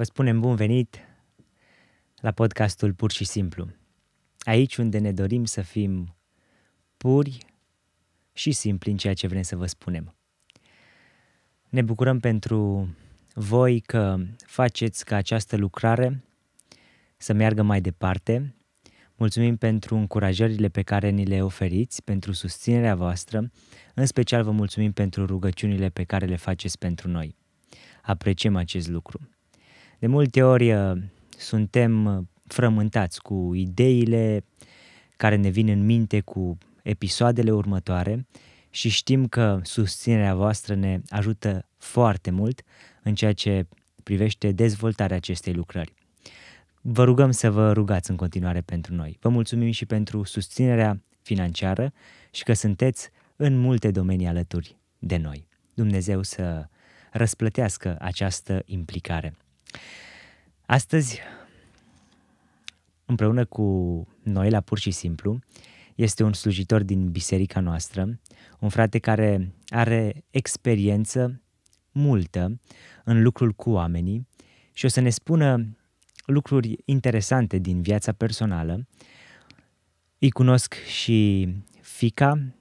Vă 0.00 0.06
spunem 0.06 0.40
bun 0.40 0.54
venit 0.54 0.98
la 2.16 2.30
podcastul 2.30 2.94
Pur 2.94 3.10
și 3.10 3.24
Simplu. 3.24 3.68
Aici 4.38 4.76
unde 4.76 4.98
ne 4.98 5.12
dorim 5.12 5.44
să 5.44 5.62
fim 5.62 6.16
puri 6.96 7.38
și 8.32 8.52
simpli 8.52 8.90
în 8.90 8.96
ceea 8.96 9.14
ce 9.14 9.26
vrem 9.26 9.42
să 9.42 9.56
vă 9.56 9.66
spunem. 9.66 10.14
Ne 11.68 11.82
bucurăm 11.82 12.20
pentru 12.20 12.88
voi 13.34 13.80
că 13.80 14.16
faceți 14.46 15.04
ca 15.04 15.16
această 15.16 15.56
lucrare 15.56 16.24
să 17.16 17.32
meargă 17.32 17.62
mai 17.62 17.80
departe. 17.80 18.54
Mulțumim 19.16 19.56
pentru 19.56 19.96
încurajările 19.96 20.68
pe 20.68 20.82
care 20.82 21.08
ni 21.08 21.24
le 21.24 21.42
oferiți, 21.42 22.02
pentru 22.02 22.32
susținerea 22.32 22.94
voastră. 22.94 23.50
În 23.94 24.06
special 24.06 24.42
vă 24.42 24.50
mulțumim 24.50 24.92
pentru 24.92 25.26
rugăciunile 25.26 25.88
pe 25.88 26.04
care 26.04 26.26
le 26.26 26.36
faceți 26.36 26.78
pentru 26.78 27.08
noi. 27.08 27.36
Apreciem 28.02 28.56
acest 28.56 28.88
lucru. 28.88 29.20
De 30.00 30.06
multe 30.06 30.42
ori 30.42 30.72
uh, 30.72 30.92
suntem 31.38 32.04
uh, 32.04 32.24
frământați 32.46 33.22
cu 33.22 33.50
ideile 33.54 34.44
care 35.16 35.36
ne 35.36 35.48
vin 35.48 35.68
în 35.68 35.84
minte 35.84 36.20
cu 36.20 36.58
episoadele 36.82 37.50
următoare 37.50 38.26
și 38.70 38.88
știm 38.88 39.26
că 39.26 39.60
susținerea 39.62 40.34
voastră 40.34 40.74
ne 40.74 41.00
ajută 41.08 41.68
foarte 41.76 42.30
mult 42.30 42.62
în 43.02 43.14
ceea 43.14 43.32
ce 43.32 43.66
privește 44.02 44.52
dezvoltarea 44.52 45.16
acestei 45.16 45.52
lucrări. 45.52 45.94
Vă 46.80 47.04
rugăm 47.04 47.30
să 47.30 47.50
vă 47.50 47.72
rugați 47.72 48.10
în 48.10 48.16
continuare 48.16 48.60
pentru 48.60 48.94
noi. 48.94 49.16
Vă 49.20 49.28
mulțumim 49.28 49.70
și 49.70 49.86
pentru 49.86 50.22
susținerea 50.22 51.02
financiară 51.22 51.92
și 52.30 52.42
că 52.42 52.52
sunteți 52.52 53.10
în 53.36 53.58
multe 53.58 53.90
domenii 53.90 54.26
alături 54.26 54.76
de 54.98 55.16
noi. 55.16 55.46
Dumnezeu 55.74 56.22
să 56.22 56.68
răsplătească 57.12 57.96
această 57.98 58.62
implicare. 58.64 59.34
Astăzi, 60.66 61.18
împreună 63.04 63.44
cu 63.44 64.06
noi 64.22 64.50
la 64.50 64.60
Pur 64.60 64.78
și 64.78 64.90
Simplu, 64.90 65.38
este 65.94 66.22
un 66.22 66.32
slujitor 66.32 66.82
din 66.82 67.10
biserica 67.10 67.60
noastră, 67.60 68.20
un 68.58 68.68
frate 68.68 68.98
care 68.98 69.52
are 69.68 70.24
experiență 70.30 71.42
multă 71.92 72.60
în 73.04 73.22
lucrul 73.22 73.52
cu 73.52 73.70
oamenii 73.70 74.28
și 74.72 74.84
o 74.84 74.88
să 74.88 75.00
ne 75.00 75.10
spună 75.10 75.76
lucruri 76.24 76.76
interesante 76.84 77.58
din 77.58 77.82
viața 77.82 78.12
personală. 78.12 78.86
Îi 80.18 80.30
cunosc 80.30 80.74
și 80.74 81.48
fica 81.80 82.54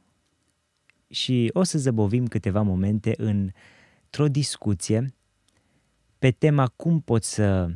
și 1.10 1.50
o 1.54 1.64
să 1.64 1.78
zăbovim 1.78 2.28
câteva 2.28 2.62
momente 2.62 3.14
într-o 3.18 4.28
discuție 4.28 5.14
pe 6.20 6.32
tema 6.32 6.68
cum 6.68 7.02
poți 7.02 7.34
să 7.34 7.70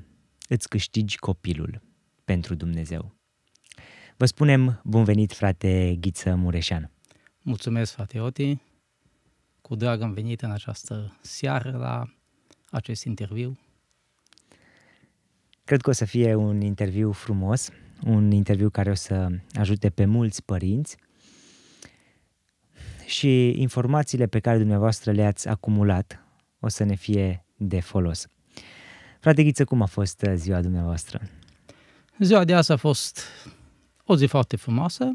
îți 0.47 0.69
câștigi 0.69 1.17
copilul 1.17 1.81
pentru 2.25 2.55
Dumnezeu. 2.55 3.15
Vă 4.17 4.25
spunem 4.25 4.81
bun 4.83 5.03
venit, 5.03 5.33
frate 5.33 5.97
Ghiță 5.99 6.35
Mureșan. 6.35 6.91
Mulțumesc, 7.41 7.93
frate 7.93 8.19
Oti. 8.19 8.57
Cu 9.61 9.75
drag 9.75 10.01
am 10.01 10.13
venit 10.13 10.41
în 10.41 10.51
această 10.51 11.17
seară 11.21 11.77
la 11.77 12.13
acest 12.69 13.03
interviu. 13.03 13.59
Cred 15.63 15.81
că 15.81 15.89
o 15.89 15.93
să 15.93 16.05
fie 16.05 16.35
un 16.35 16.61
interviu 16.61 17.11
frumos, 17.11 17.69
un 18.05 18.31
interviu 18.31 18.69
care 18.69 18.89
o 18.89 18.93
să 18.93 19.29
ajute 19.53 19.89
pe 19.89 20.05
mulți 20.05 20.43
părinți 20.43 20.97
și 23.05 23.61
informațiile 23.61 24.27
pe 24.27 24.39
care 24.39 24.57
dumneavoastră 24.57 25.11
le-ați 25.11 25.47
acumulat 25.47 26.25
o 26.59 26.67
să 26.67 26.83
ne 26.83 26.95
fie 26.95 27.45
de 27.55 27.79
folos. 27.79 28.27
Frate 29.23 29.43
Ghiță, 29.43 29.65
cum 29.65 29.81
a 29.81 29.85
fost 29.85 30.21
uh, 30.27 30.33
ziua 30.35 30.61
dumneavoastră? 30.61 31.21
Ziua 32.19 32.43
de 32.43 32.53
azi 32.53 32.71
a 32.71 32.75
fost 32.75 33.19
o 34.05 34.15
zi 34.15 34.25
foarte 34.25 34.55
frumoasă, 34.55 35.11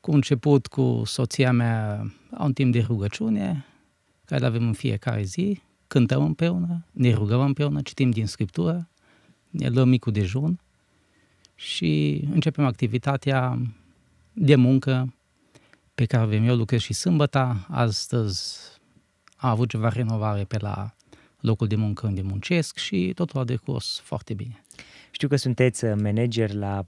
cu 0.00 0.10
început 0.10 0.66
cu 0.66 1.02
soția 1.04 1.52
mea 1.52 2.12
un 2.38 2.52
timp 2.52 2.72
de 2.72 2.80
rugăciune, 2.80 3.64
care 4.24 4.46
avem 4.46 4.66
în 4.66 4.72
fiecare 4.72 5.22
zi, 5.22 5.60
cântăm 5.86 6.24
împreună, 6.24 6.84
ne 6.90 7.12
rugăm 7.12 7.40
împreună, 7.40 7.80
citim 7.82 8.10
din 8.10 8.26
Scriptură, 8.26 8.88
ne 9.50 9.68
luăm 9.68 9.88
micul 9.88 10.12
dejun 10.12 10.60
și 11.54 12.22
începem 12.32 12.64
activitatea 12.64 13.58
de 14.32 14.54
muncă 14.54 15.14
pe 15.94 16.04
care 16.04 16.22
avem 16.22 16.44
eu, 16.44 16.56
lucrez 16.56 16.80
și 16.80 16.92
sâmbăta. 16.92 17.66
Astăzi 17.70 18.58
am 19.36 19.50
avut 19.50 19.68
ceva 19.68 19.88
renovare 19.88 20.44
pe 20.44 20.56
la 20.60 20.92
locul 21.48 21.66
de 21.66 21.76
muncă 21.76 22.06
unde 22.06 22.22
muncesc 22.22 22.76
și 22.76 23.12
totul 23.14 23.40
a 23.40 23.44
decurs 23.44 24.00
foarte 24.04 24.34
bine. 24.34 24.62
Știu 25.10 25.28
că 25.28 25.36
sunteți 25.36 25.84
uh, 25.84 25.92
manager 26.02 26.52
la 26.52 26.84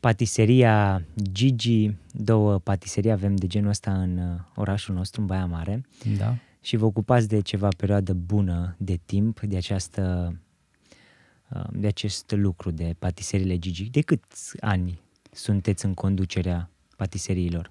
patiseria 0.00 1.04
Gigi, 1.32 1.90
două 2.12 2.58
patiserii 2.58 3.10
avem 3.10 3.36
de 3.36 3.46
genul 3.46 3.68
ăsta 3.68 3.92
în 3.92 4.18
uh, 4.18 4.40
orașul 4.54 4.94
nostru, 4.94 5.20
în 5.20 5.26
Baia 5.26 5.46
Mare. 5.46 5.86
Da. 6.16 6.36
Și 6.60 6.76
vă 6.76 6.84
ocupați 6.84 7.28
de 7.28 7.40
ceva 7.40 7.68
perioadă 7.76 8.12
bună 8.12 8.74
de 8.78 8.98
timp, 9.04 9.40
de 9.40 9.56
această 9.56 10.34
uh, 11.50 11.64
de 11.72 11.86
acest 11.86 12.30
lucru 12.30 12.70
de 12.70 12.94
patiseriile 12.98 13.58
Gigi. 13.58 13.90
De 13.90 14.00
câți 14.00 14.60
ani 14.60 15.00
sunteți 15.30 15.84
în 15.84 15.94
conducerea 15.94 16.70
patiseriilor? 16.96 17.70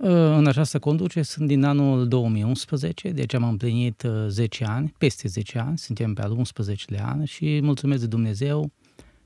În 0.00 0.46
această 0.46 0.78
conducere 0.78 1.24
sunt 1.24 1.46
din 1.46 1.64
anul 1.64 2.08
2011, 2.08 3.10
deci 3.10 3.34
am 3.34 3.44
împlinit 3.44 4.04
10 4.28 4.64
uh, 4.64 4.70
ani, 4.72 4.94
peste 4.98 5.28
10 5.28 5.58
ani, 5.58 5.78
suntem 5.78 6.14
pe 6.14 6.22
al 6.22 6.30
11 6.30 7.00
an 7.02 7.24
și 7.24 7.60
mulțumesc 7.62 8.00
de 8.00 8.06
Dumnezeu 8.06 8.70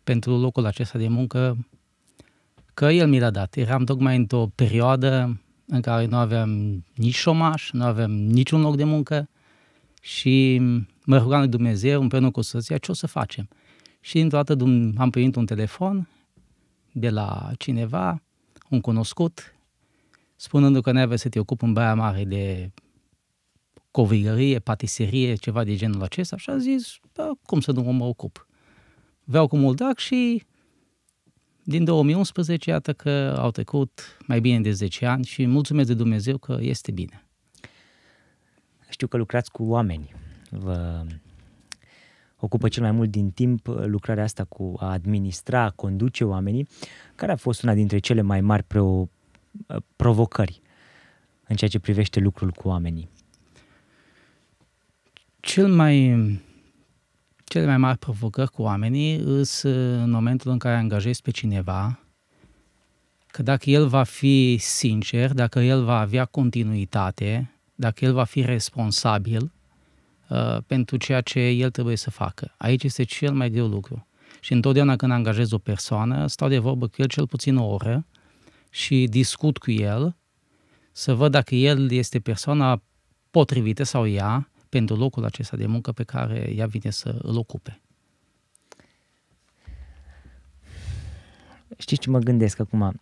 pentru 0.05 0.37
locul 0.39 0.67
acesta 0.67 0.99
de 0.99 1.09
muncă 1.09 1.67
că 2.75 2.85
El 2.85 3.09
mi 3.09 3.19
l-a 3.19 3.31
dat. 3.31 3.57
Eram 3.57 3.85
tocmai 3.85 4.17
într-o 4.17 4.47
perioadă 4.55 5.41
în 5.67 5.81
care 5.81 6.07
nu 6.07 6.17
aveam 6.17 6.85
nici 6.95 7.15
șomaș, 7.15 7.71
nu 7.71 7.85
aveam 7.85 8.11
niciun 8.11 8.61
loc 8.61 8.77
de 8.77 8.85
muncă 8.85 9.29
și 10.03 10.61
mă 11.05 11.19
rugam 11.19 11.41
lui 11.41 11.49
Dumnezeu 11.49 12.01
împreună 12.01 12.31
cu 12.31 12.41
soția 12.41 12.79
ce 12.79 12.91
o 12.91 12.95
să 12.95 13.07
facem. 13.07 13.49
Și 14.01 14.13
dintr-o 14.13 14.43
dată 14.43 14.65
am 14.97 15.11
primit 15.11 15.37
un 15.37 15.47
telefon 15.47 16.09
de 16.93 17.11
la 17.11 17.51
cineva, 17.59 18.23
un 18.69 18.81
cunoscut, 18.81 19.55
spunându 20.43 20.81
că 20.81 20.93
n-ai 20.93 21.19
să 21.19 21.29
te 21.29 21.39
ocupi 21.39 21.65
în 21.65 21.73
Baia 21.73 21.95
Mare 21.95 22.25
de 22.25 22.71
covigărie, 23.91 24.59
patiserie, 24.59 25.35
ceva 25.35 25.65
de 25.65 25.75
genul 25.75 26.03
acesta 26.03 26.37
și 26.37 26.51
a 26.51 26.59
zis, 26.59 26.99
da, 27.13 27.31
cum 27.47 27.61
să 27.61 27.73
nu 27.73 27.83
mă 27.83 28.05
ocup. 28.05 28.47
Vreau 29.25 29.47
cu 29.47 29.57
mult 29.57 29.77
drag 29.77 29.99
și 29.99 30.43
din 31.63 31.85
2011, 31.85 32.71
iată 32.71 32.93
că 32.93 33.37
au 33.39 33.51
trecut 33.51 34.17
mai 34.27 34.41
bine 34.41 34.61
de 34.61 34.71
10 34.71 35.07
ani 35.07 35.25
și 35.25 35.47
mulțumesc 35.47 35.89
de 35.89 35.95
Dumnezeu 35.95 36.39
că 36.39 36.57
este 36.61 36.91
bine. 36.91 37.27
Știu 38.89 39.07
că 39.07 39.17
lucrați 39.17 39.51
cu 39.51 39.65
oameni. 39.65 40.15
Vă 40.51 41.05
ocupă 42.37 42.69
cel 42.69 42.83
mai 42.83 42.93
mult 42.93 43.11
din 43.11 43.31
timp 43.31 43.67
lucrarea 43.67 44.25
asta 44.25 44.45
cu 44.45 44.75
a 44.79 44.91
administra, 44.91 45.63
a 45.63 45.71
conduce 45.71 46.25
oamenii, 46.25 46.69
care 47.15 47.33
a 47.33 47.37
fost 47.37 47.63
una 47.63 47.75
dintre 47.75 47.99
cele 47.99 48.21
mai 48.21 48.41
mari 48.41 48.65
Uh, 48.75 49.09
provocări 49.97 50.61
în 51.47 51.57
ceea 51.57 51.71
ce 51.71 51.79
privește 51.79 52.21
lucrul 52.21 52.51
cu 52.51 52.69
oamenii? 52.69 53.11
Cel 55.41 55.69
mai, 55.69 56.07
cele 57.45 57.67
mai 57.67 57.77
mari 57.77 57.99
provocări 57.99 58.51
cu 58.51 58.63
oamenii 58.63 59.45
sunt 59.45 59.75
în 60.03 60.11
momentul 60.11 60.51
în 60.51 60.59
care 60.59 60.77
angajezi 60.77 61.23
pe 61.23 61.31
cineva, 61.31 61.99
că 63.27 63.43
dacă 63.43 63.71
el 63.71 63.87
va 63.87 64.03
fi 64.03 64.57
sincer, 64.61 65.33
dacă 65.33 65.61
el 65.61 65.85
va 65.85 65.99
avea 65.99 66.25
continuitate, 66.25 67.51
dacă 67.75 68.05
el 68.05 68.13
va 68.13 68.25
fi 68.25 68.43
responsabil 68.43 69.53
uh, 70.29 70.59
pentru 70.67 70.97
ceea 70.97 71.21
ce 71.21 71.41
el 71.41 71.71
trebuie 71.71 71.97
să 71.97 72.11
facă. 72.11 72.55
Aici 72.57 72.83
este 72.83 73.03
cel 73.03 73.33
mai 73.33 73.51
greu 73.51 73.67
lucru. 73.67 74.07
Și 74.41 74.53
întotdeauna 74.53 74.97
când 74.97 75.13
angajez 75.13 75.53
o 75.53 75.59
persoană, 75.59 76.27
stau 76.27 76.49
de 76.49 76.59
vorbă 76.59 76.87
cu 76.87 76.95
el 76.97 77.07
cel 77.07 77.27
puțin 77.27 77.57
o 77.57 77.65
oră 77.65 78.07
și 78.75 79.07
discut 79.11 79.59
cu 79.59 79.71
el 79.71 80.17
să 80.93 81.15
văd 81.15 81.31
dacă 81.31 81.55
el 81.55 81.91
este 81.91 82.21
persoana 82.21 82.83
potrivită 83.31 83.83
sau 83.83 84.07
ea 84.07 84.51
pentru 84.69 84.97
locul 84.97 85.25
acesta 85.25 85.57
de 85.57 85.67
muncă 85.67 85.93
pe 85.93 86.03
care 86.03 86.53
ea 86.55 86.67
vine 86.67 86.91
să 86.91 87.19
îl 87.23 87.37
ocupe. 87.37 87.81
Știți 91.79 92.01
ce 92.01 92.11
mă 92.11 92.19
gândesc 92.19 92.59
acum? 92.59 93.01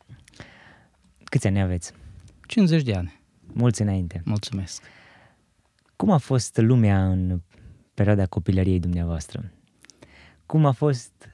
Câți 1.24 1.46
ani 1.46 1.60
aveți? 1.60 1.92
50 2.46 2.82
de 2.82 2.94
ani. 2.94 3.20
Mulți 3.52 3.82
înainte. 3.82 4.22
Mulțumesc. 4.24 4.82
Cum 5.96 6.10
a 6.10 6.18
fost 6.18 6.56
lumea 6.56 7.10
în 7.10 7.40
perioada 7.94 8.26
copilăriei 8.26 8.80
dumneavoastră? 8.80 9.52
Cum 10.46 10.66
a 10.66 10.72
fost 10.72 11.28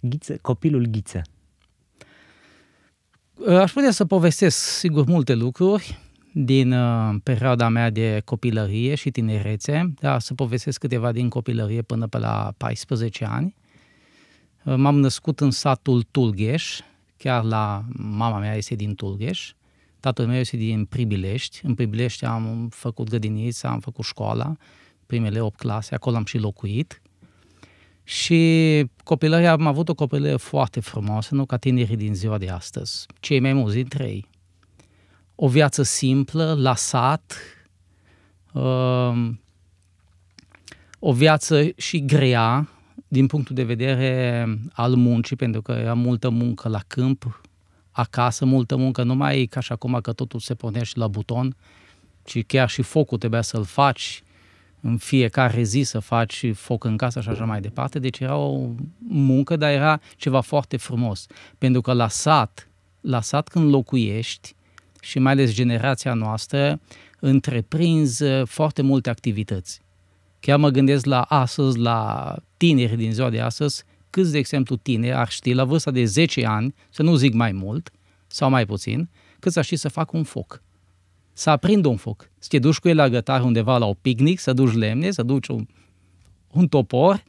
ghiță, 0.00 0.36
copilul 0.36 0.86
Ghiță? 0.86 1.22
Aș 3.46 3.72
putea 3.72 3.90
să 3.90 4.04
povestesc, 4.04 4.58
sigur, 4.58 5.06
multe 5.06 5.34
lucruri 5.34 5.98
din 6.32 6.72
uh, 6.72 7.14
perioada 7.22 7.68
mea 7.68 7.90
de 7.90 8.22
copilărie 8.24 8.94
și 8.94 9.10
tinerețe, 9.10 9.92
dar 10.00 10.20
să 10.20 10.34
povestesc 10.34 10.78
câteva 10.80 11.12
din 11.12 11.28
copilărie 11.28 11.82
până 11.82 12.06
pe 12.06 12.18
la 12.18 12.54
14 12.56 13.24
ani. 13.24 13.54
Uh, 14.64 14.74
m-am 14.76 14.98
născut 14.98 15.40
în 15.40 15.50
satul 15.50 16.02
Tulgheș, 16.02 16.80
chiar 17.16 17.44
la 17.44 17.84
mama 17.96 18.38
mea 18.38 18.54
este 18.54 18.74
din 18.74 18.94
Tulgheș, 18.94 19.52
tatăl 20.00 20.26
meu 20.26 20.38
este 20.38 20.56
din 20.56 20.84
Pribilești. 20.84 21.60
În 21.62 21.74
Pribilești 21.74 22.24
am 22.24 22.68
făcut 22.70 23.08
grădinița, 23.08 23.68
am 23.68 23.80
făcut 23.80 24.04
școala, 24.04 24.56
primele 25.06 25.40
8 25.40 25.58
clase, 25.58 25.94
acolo 25.94 26.16
am 26.16 26.24
și 26.24 26.38
locuit. 26.38 27.02
Și 28.08 28.84
copilăria, 29.04 29.52
am 29.52 29.66
avut 29.66 29.88
o 29.88 29.94
copilărie 29.94 30.36
foarte 30.36 30.80
frumoasă, 30.80 31.34
nu 31.34 31.44
ca 31.46 31.56
tinerii 31.56 31.96
din 31.96 32.14
ziua 32.14 32.38
de 32.38 32.48
astăzi. 32.48 33.06
Cei 33.20 33.40
mai 33.40 33.52
mulți 33.52 33.74
dintre 33.74 34.04
ei. 34.04 34.26
O 35.34 35.48
viață 35.48 35.82
simplă, 35.82 36.54
la 36.58 36.74
sat, 36.74 37.36
uh, 38.52 39.30
o 40.98 41.12
viață 41.12 41.68
și 41.76 42.04
grea 42.04 42.68
din 43.08 43.26
punctul 43.26 43.54
de 43.54 43.64
vedere 43.64 44.46
al 44.72 44.94
muncii, 44.94 45.36
pentru 45.36 45.62
că 45.62 45.72
era 45.72 45.94
multă 45.94 46.28
muncă 46.28 46.68
la 46.68 46.80
câmp, 46.86 47.40
acasă, 47.90 48.44
multă 48.44 48.76
muncă, 48.76 49.02
nu 49.02 49.14
mai 49.14 49.46
ca 49.50 49.60
și 49.60 49.72
acum 49.72 49.98
că 50.02 50.12
totul 50.12 50.40
se 50.40 50.54
pornește 50.54 50.98
la 50.98 51.08
buton, 51.08 51.56
ci 52.24 52.46
chiar 52.46 52.68
și 52.68 52.82
focul 52.82 53.18
trebuia 53.18 53.42
să-l 53.42 53.64
faci, 53.64 54.22
în 54.80 54.96
fiecare 54.96 55.62
zi 55.62 55.82
să 55.82 55.98
faci 55.98 56.44
foc 56.54 56.84
în 56.84 56.96
casă 56.96 57.20
și 57.20 57.28
așa 57.28 57.44
mai 57.44 57.60
departe. 57.60 57.98
Deci 57.98 58.18
era 58.18 58.36
o 58.36 58.68
muncă, 59.08 59.56
dar 59.56 59.70
era 59.70 60.00
ceva 60.16 60.40
foarte 60.40 60.76
frumos. 60.76 61.26
Pentru 61.58 61.80
că 61.80 61.92
la 61.92 62.08
sat, 62.08 62.68
la 63.00 63.20
sat 63.20 63.48
când 63.48 63.70
locuiești, 63.70 64.56
și 65.00 65.18
mai 65.18 65.32
ales 65.32 65.52
generația 65.52 66.14
noastră, 66.14 66.80
întreprinzi 67.20 68.24
foarte 68.44 68.82
multe 68.82 69.10
activități. 69.10 69.80
Chiar 70.40 70.58
mă 70.58 70.68
gândesc 70.68 71.04
la 71.04 71.22
astăzi, 71.22 71.78
la 71.78 72.34
tineri 72.56 72.96
din 72.96 73.12
ziua 73.12 73.30
de 73.30 73.40
astăzi, 73.40 73.84
câți, 74.10 74.32
de 74.32 74.38
exemplu, 74.38 74.76
tineri 74.76 75.14
ar 75.14 75.28
ști 75.28 75.52
la 75.52 75.64
vârsta 75.64 75.90
de 75.90 76.04
10 76.04 76.46
ani, 76.46 76.74
să 76.90 77.02
nu 77.02 77.14
zic 77.14 77.32
mai 77.32 77.52
mult 77.52 77.92
sau 78.26 78.50
mai 78.50 78.66
puțin, 78.66 79.08
cât 79.38 79.52
să 79.52 79.62
ști 79.62 79.76
să 79.76 79.88
facă 79.88 80.16
un 80.16 80.22
foc 80.22 80.62
să 81.38 81.50
aprindă 81.50 81.88
un 81.88 81.96
foc. 81.96 82.30
Să 82.38 82.48
te 82.50 82.58
duci 82.58 82.78
cu 82.78 82.88
el 82.88 82.96
la 82.96 83.08
gătar 83.08 83.42
undeva 83.42 83.78
la 83.78 83.86
o 83.86 83.94
picnic, 83.94 84.38
să 84.38 84.52
duci 84.52 84.72
lemne, 84.72 85.10
să 85.10 85.22
duci 85.22 85.46
un, 85.46 85.66
un 86.52 86.68
topor 86.68 87.22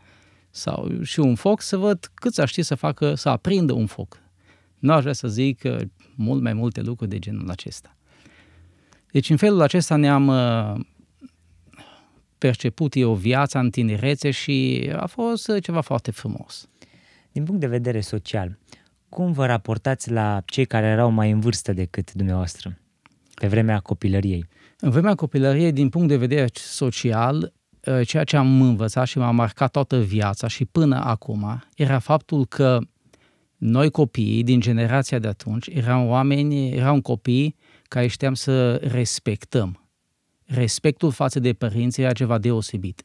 sau 0.49 1.03
și 1.03 1.19
un 1.19 1.35
foc, 1.35 1.61
să 1.61 1.77
văd 1.77 2.11
cât 2.13 2.33
să 2.33 2.45
știi 2.45 2.63
să 2.63 2.75
facă, 2.75 3.15
să 3.15 3.29
aprindă 3.29 3.73
un 3.73 3.85
foc. 3.85 4.17
Nu 4.79 4.93
aș 4.93 5.01
vrea 5.01 5.13
să 5.13 5.27
zic 5.27 5.61
mult 6.15 6.41
mai 6.41 6.53
multe 6.53 6.81
lucruri 6.81 7.09
de 7.09 7.19
genul 7.19 7.49
acesta. 7.49 7.97
Deci 9.11 9.29
în 9.29 9.37
felul 9.37 9.61
acesta 9.61 9.95
ne-am 9.95 10.27
uh, 10.27 10.85
perceput 12.37 12.95
eu 12.95 13.13
viața 13.13 13.59
în 13.59 13.69
tinerețe 13.69 14.31
și 14.31 14.89
a 14.95 15.05
fost 15.05 15.59
ceva 15.59 15.81
foarte 15.81 16.11
frumos. 16.11 16.69
Din 17.31 17.43
punct 17.43 17.59
de 17.59 17.67
vedere 17.67 18.01
social, 18.01 18.57
cum 19.09 19.31
vă 19.31 19.45
raportați 19.45 20.11
la 20.11 20.41
cei 20.45 20.65
care 20.65 20.85
erau 20.85 21.09
mai 21.09 21.31
în 21.31 21.39
vârstă 21.39 21.73
decât 21.73 22.13
dumneavoastră? 22.13 22.79
Pe 23.39 23.47
vremea 23.47 23.79
copilăriei? 23.79 24.45
În 24.79 24.89
vremea 24.89 25.15
copilăriei, 25.15 25.71
din 25.71 25.89
punct 25.89 26.07
de 26.07 26.17
vedere 26.17 26.47
social, 26.53 27.53
ă, 27.87 28.03
ceea 28.03 28.23
ce 28.23 28.37
am 28.37 28.61
învățat 28.61 29.07
și 29.07 29.17
m-a 29.17 29.31
marcat 29.31 29.71
toată 29.71 29.99
viața 29.99 30.47
și 30.47 30.65
până 30.65 31.03
acum 31.03 31.63
era 31.75 31.99
faptul 31.99 32.45
că 32.45 32.79
noi 33.57 33.89
copiii 33.89 34.43
din 34.43 34.59
generația 34.59 35.19
de 35.19 35.27
atunci 35.27 35.67
eram 35.67 36.07
oameni, 36.07 36.71
eram 36.71 37.01
copii 37.01 37.55
care 37.83 38.07
știam 38.07 38.33
să 38.33 38.75
respectăm. 38.75 39.83
Respectul 40.45 41.11
față 41.11 41.39
de 41.39 41.53
părinți 41.53 42.01
era 42.01 42.11
ceva 42.11 42.37
deosebit. 42.37 43.03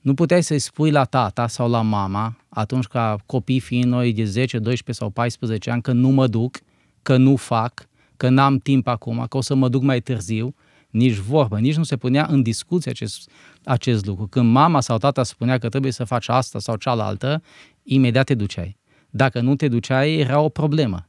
Nu 0.00 0.14
puteai 0.14 0.42
să-i 0.42 0.58
spui 0.58 0.90
la 0.90 1.04
tata 1.04 1.46
sau 1.46 1.70
la 1.70 1.80
mama, 1.80 2.36
atunci 2.48 2.84
ca 2.86 3.16
copii 3.26 3.60
fiind 3.60 3.84
noi 3.84 4.12
de 4.12 4.24
10, 4.24 4.58
12 4.58 5.04
sau 5.04 5.10
14 5.10 5.70
ani, 5.70 5.82
că 5.82 5.92
nu 5.92 6.08
mă 6.08 6.26
duc, 6.26 6.58
că 7.02 7.16
nu 7.16 7.36
fac, 7.36 7.88
că 8.16 8.28
n-am 8.28 8.58
timp 8.58 8.86
acum, 8.86 9.26
că 9.28 9.36
o 9.36 9.40
să 9.40 9.54
mă 9.54 9.68
duc 9.68 9.82
mai 9.82 10.00
târziu, 10.00 10.54
nici 10.90 11.16
vorbă, 11.16 11.58
nici 11.58 11.76
nu 11.76 11.82
se 11.82 11.96
punea 11.96 12.26
în 12.30 12.42
discuție 12.42 12.90
acest, 12.90 13.30
acest 13.64 14.06
lucru. 14.06 14.26
Când 14.26 14.52
mama 14.52 14.80
sau 14.80 14.98
tata 14.98 15.22
spunea 15.22 15.58
că 15.58 15.68
trebuie 15.68 15.92
să 15.92 16.04
faci 16.04 16.28
asta 16.28 16.58
sau 16.58 16.76
cealaltă, 16.76 17.42
imediat 17.82 18.24
te 18.26 18.34
duceai. 18.34 18.76
Dacă 19.10 19.40
nu 19.40 19.56
te 19.56 19.68
duceai, 19.68 20.14
era 20.14 20.40
o 20.40 20.48
problemă. 20.48 21.06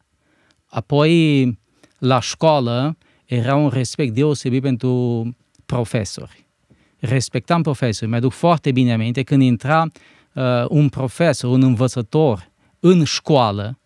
Apoi, 0.66 1.60
la 1.98 2.20
școală, 2.20 2.98
era 3.26 3.56
un 3.56 3.70
respect 3.70 4.14
deosebit 4.14 4.62
pentru 4.62 5.36
profesori. 5.66 6.48
Respectam 7.00 7.62
profesori. 7.62 8.10
Mi-aduc 8.10 8.32
foarte 8.32 8.72
bine 8.72 8.94
aminte 8.94 9.24
când 9.24 9.42
intra 9.42 9.86
uh, 10.34 10.66
un 10.68 10.90
profesor, 10.90 11.50
un 11.50 11.64
învățător 11.64 12.52
în 12.80 13.04
școală, 13.04 13.80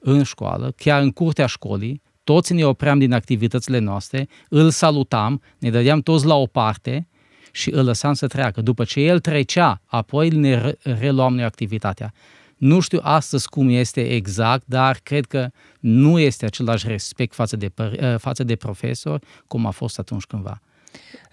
în 0.00 0.22
școală, 0.22 0.72
chiar 0.76 1.02
în 1.02 1.10
curtea 1.10 1.46
școlii, 1.46 2.02
toți 2.24 2.52
ne 2.52 2.64
opream 2.64 2.98
din 2.98 3.12
activitățile 3.12 3.78
noastre, 3.78 4.28
îl 4.48 4.70
salutam, 4.70 5.42
ne 5.58 5.70
dădeam 5.70 6.00
toți 6.00 6.26
la 6.26 6.34
o 6.34 6.46
parte 6.46 7.08
și 7.52 7.70
îl 7.70 7.84
lăsam 7.84 8.12
să 8.12 8.26
treacă. 8.26 8.60
După 8.60 8.84
ce 8.84 9.00
el 9.00 9.20
trecea, 9.20 9.80
apoi 9.84 10.28
ne 10.28 10.74
reluam 10.82 11.34
noi 11.34 11.44
activitatea. 11.44 12.12
Nu 12.56 12.80
știu 12.80 12.98
astăzi 13.02 13.48
cum 13.48 13.68
este 13.68 14.10
exact, 14.10 14.62
dar 14.66 15.00
cred 15.02 15.26
că 15.26 15.48
nu 15.80 16.18
este 16.18 16.44
același 16.44 16.88
respect 16.88 17.34
față 17.34 17.56
de, 17.56 17.72
ă, 17.78 18.16
față 18.16 18.44
de 18.44 18.56
profesor 18.56 19.20
cum 19.46 19.66
a 19.66 19.70
fost 19.70 19.98
atunci 19.98 20.24
cândva. 20.24 20.60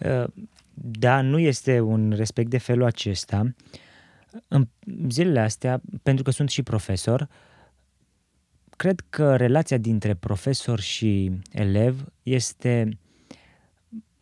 Ă, 0.03 0.27
da, 0.73 1.21
nu 1.21 1.39
este 1.39 1.79
un 1.79 2.13
respect 2.15 2.49
de 2.49 2.57
felul 2.57 2.85
acesta. 2.85 3.53
În 4.47 4.67
zilele 5.09 5.39
astea, 5.39 5.81
pentru 6.03 6.23
că 6.23 6.31
sunt 6.31 6.49
și 6.49 6.63
profesor, 6.63 7.21
uh, 7.21 7.27
cred 8.81 9.03
că 9.09 9.35
relația 9.35 9.77
dintre 9.77 10.13
profesor 10.13 10.79
și 10.79 11.31
elev 11.51 12.05
este 12.23 12.99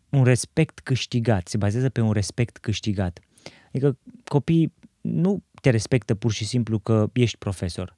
un 0.09 0.23
respect 0.23 0.79
câștigat, 0.79 1.47
se 1.47 1.57
bazează 1.57 1.89
pe 1.89 2.01
un 2.01 2.11
respect 2.11 2.57
câștigat. 2.57 3.19
Adică 3.67 3.97
copiii 4.23 4.73
nu 5.01 5.43
te 5.61 5.69
respectă 5.69 6.15
pur 6.15 6.31
și 6.31 6.45
simplu 6.45 6.79
că 6.79 7.09
ești 7.13 7.37
profesor. 7.37 7.97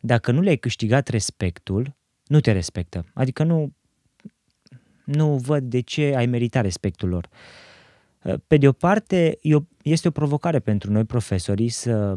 Dacă 0.00 0.32
nu 0.32 0.40
le-ai 0.40 0.56
câștigat 0.56 1.08
respectul, 1.08 1.96
nu 2.26 2.40
te 2.40 2.52
respectă. 2.52 3.04
Adică 3.14 3.44
nu, 3.44 3.72
nu 5.04 5.36
văd 5.36 5.64
de 5.64 5.80
ce 5.80 6.14
ai 6.16 6.26
meritat 6.26 6.62
respectul 6.62 7.08
lor. 7.08 7.28
Pe 8.46 8.56
de 8.56 8.68
o 8.68 8.72
parte, 8.72 9.38
este 9.82 10.08
o 10.08 10.10
provocare 10.10 10.58
pentru 10.58 10.92
noi 10.92 11.04
profesorii 11.04 11.68
să 11.68 12.14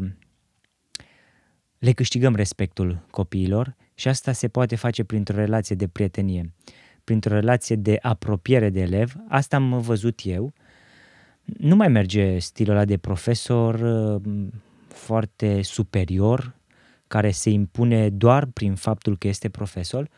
le 1.84 1.92
câștigăm 1.92 2.34
respectul 2.34 3.06
copiilor 3.10 3.76
și 3.94 4.08
asta 4.08 4.32
se 4.32 4.48
poate 4.48 4.76
face 4.76 5.04
printr-o 5.04 5.36
relație 5.36 5.76
de 5.76 5.88
prietenie, 5.88 6.52
printr-o 7.04 7.34
relație 7.34 7.76
de 7.76 7.98
apropiere 8.02 8.70
de 8.70 8.80
elev. 8.80 9.14
Asta 9.28 9.56
am 9.56 9.80
văzut 9.80 10.20
eu. 10.24 10.52
Nu 11.44 11.76
mai 11.76 11.88
merge 11.88 12.38
stilul 12.38 12.74
ăla 12.74 12.84
de 12.84 12.96
profesor 12.96 13.74
uh, 13.74 14.46
foarte 14.88 15.62
superior, 15.62 16.54
care 17.06 17.30
se 17.30 17.50
impune 17.50 18.10
doar 18.10 18.46
prin 18.46 18.74
faptul 18.74 19.18
că 19.18 19.28
este 19.28 19.48
profesor, 19.48 20.08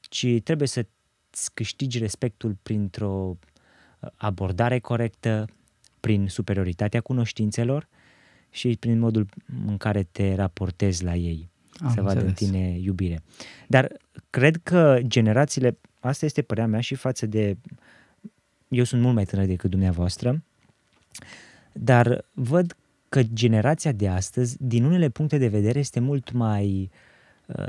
ci 0.00 0.26
trebuie 0.44 0.68
să 0.68 0.86
câștigi 1.54 1.98
respectul 1.98 2.56
printr-o 2.62 3.36
uh, 4.00 4.10
abordare 4.16 4.78
corectă, 4.78 5.46
prin 6.00 6.28
superioritatea 6.28 7.00
cunoștințelor 7.00 7.88
și 8.58 8.76
prin 8.80 8.98
modul 8.98 9.26
în 9.66 9.76
care 9.76 10.02
te 10.02 10.34
raportezi 10.34 11.04
la 11.04 11.14
ei. 11.14 11.50
Am 11.80 11.92
să 11.94 12.02
vadă 12.02 12.24
în 12.24 12.32
tine 12.32 12.78
iubire. 12.78 13.22
Dar 13.66 13.92
cred 14.30 14.60
că 14.62 14.98
generațiile, 15.02 15.78
asta 16.00 16.24
este 16.24 16.42
părerea 16.42 16.70
mea 16.70 16.80
și 16.80 16.94
față 16.94 17.26
de, 17.26 17.56
eu 18.68 18.84
sunt 18.84 19.02
mult 19.02 19.14
mai 19.14 19.24
tânăr 19.24 19.46
decât 19.46 19.70
dumneavoastră, 19.70 20.42
dar 21.72 22.24
văd 22.32 22.76
că 23.08 23.22
generația 23.22 23.92
de 23.92 24.08
astăzi, 24.08 24.56
din 24.60 24.84
unele 24.84 25.08
puncte 25.08 25.38
de 25.38 25.48
vedere, 25.48 25.78
este 25.78 26.00
mult 26.00 26.32
mai 26.32 26.90
uh, 27.46 27.66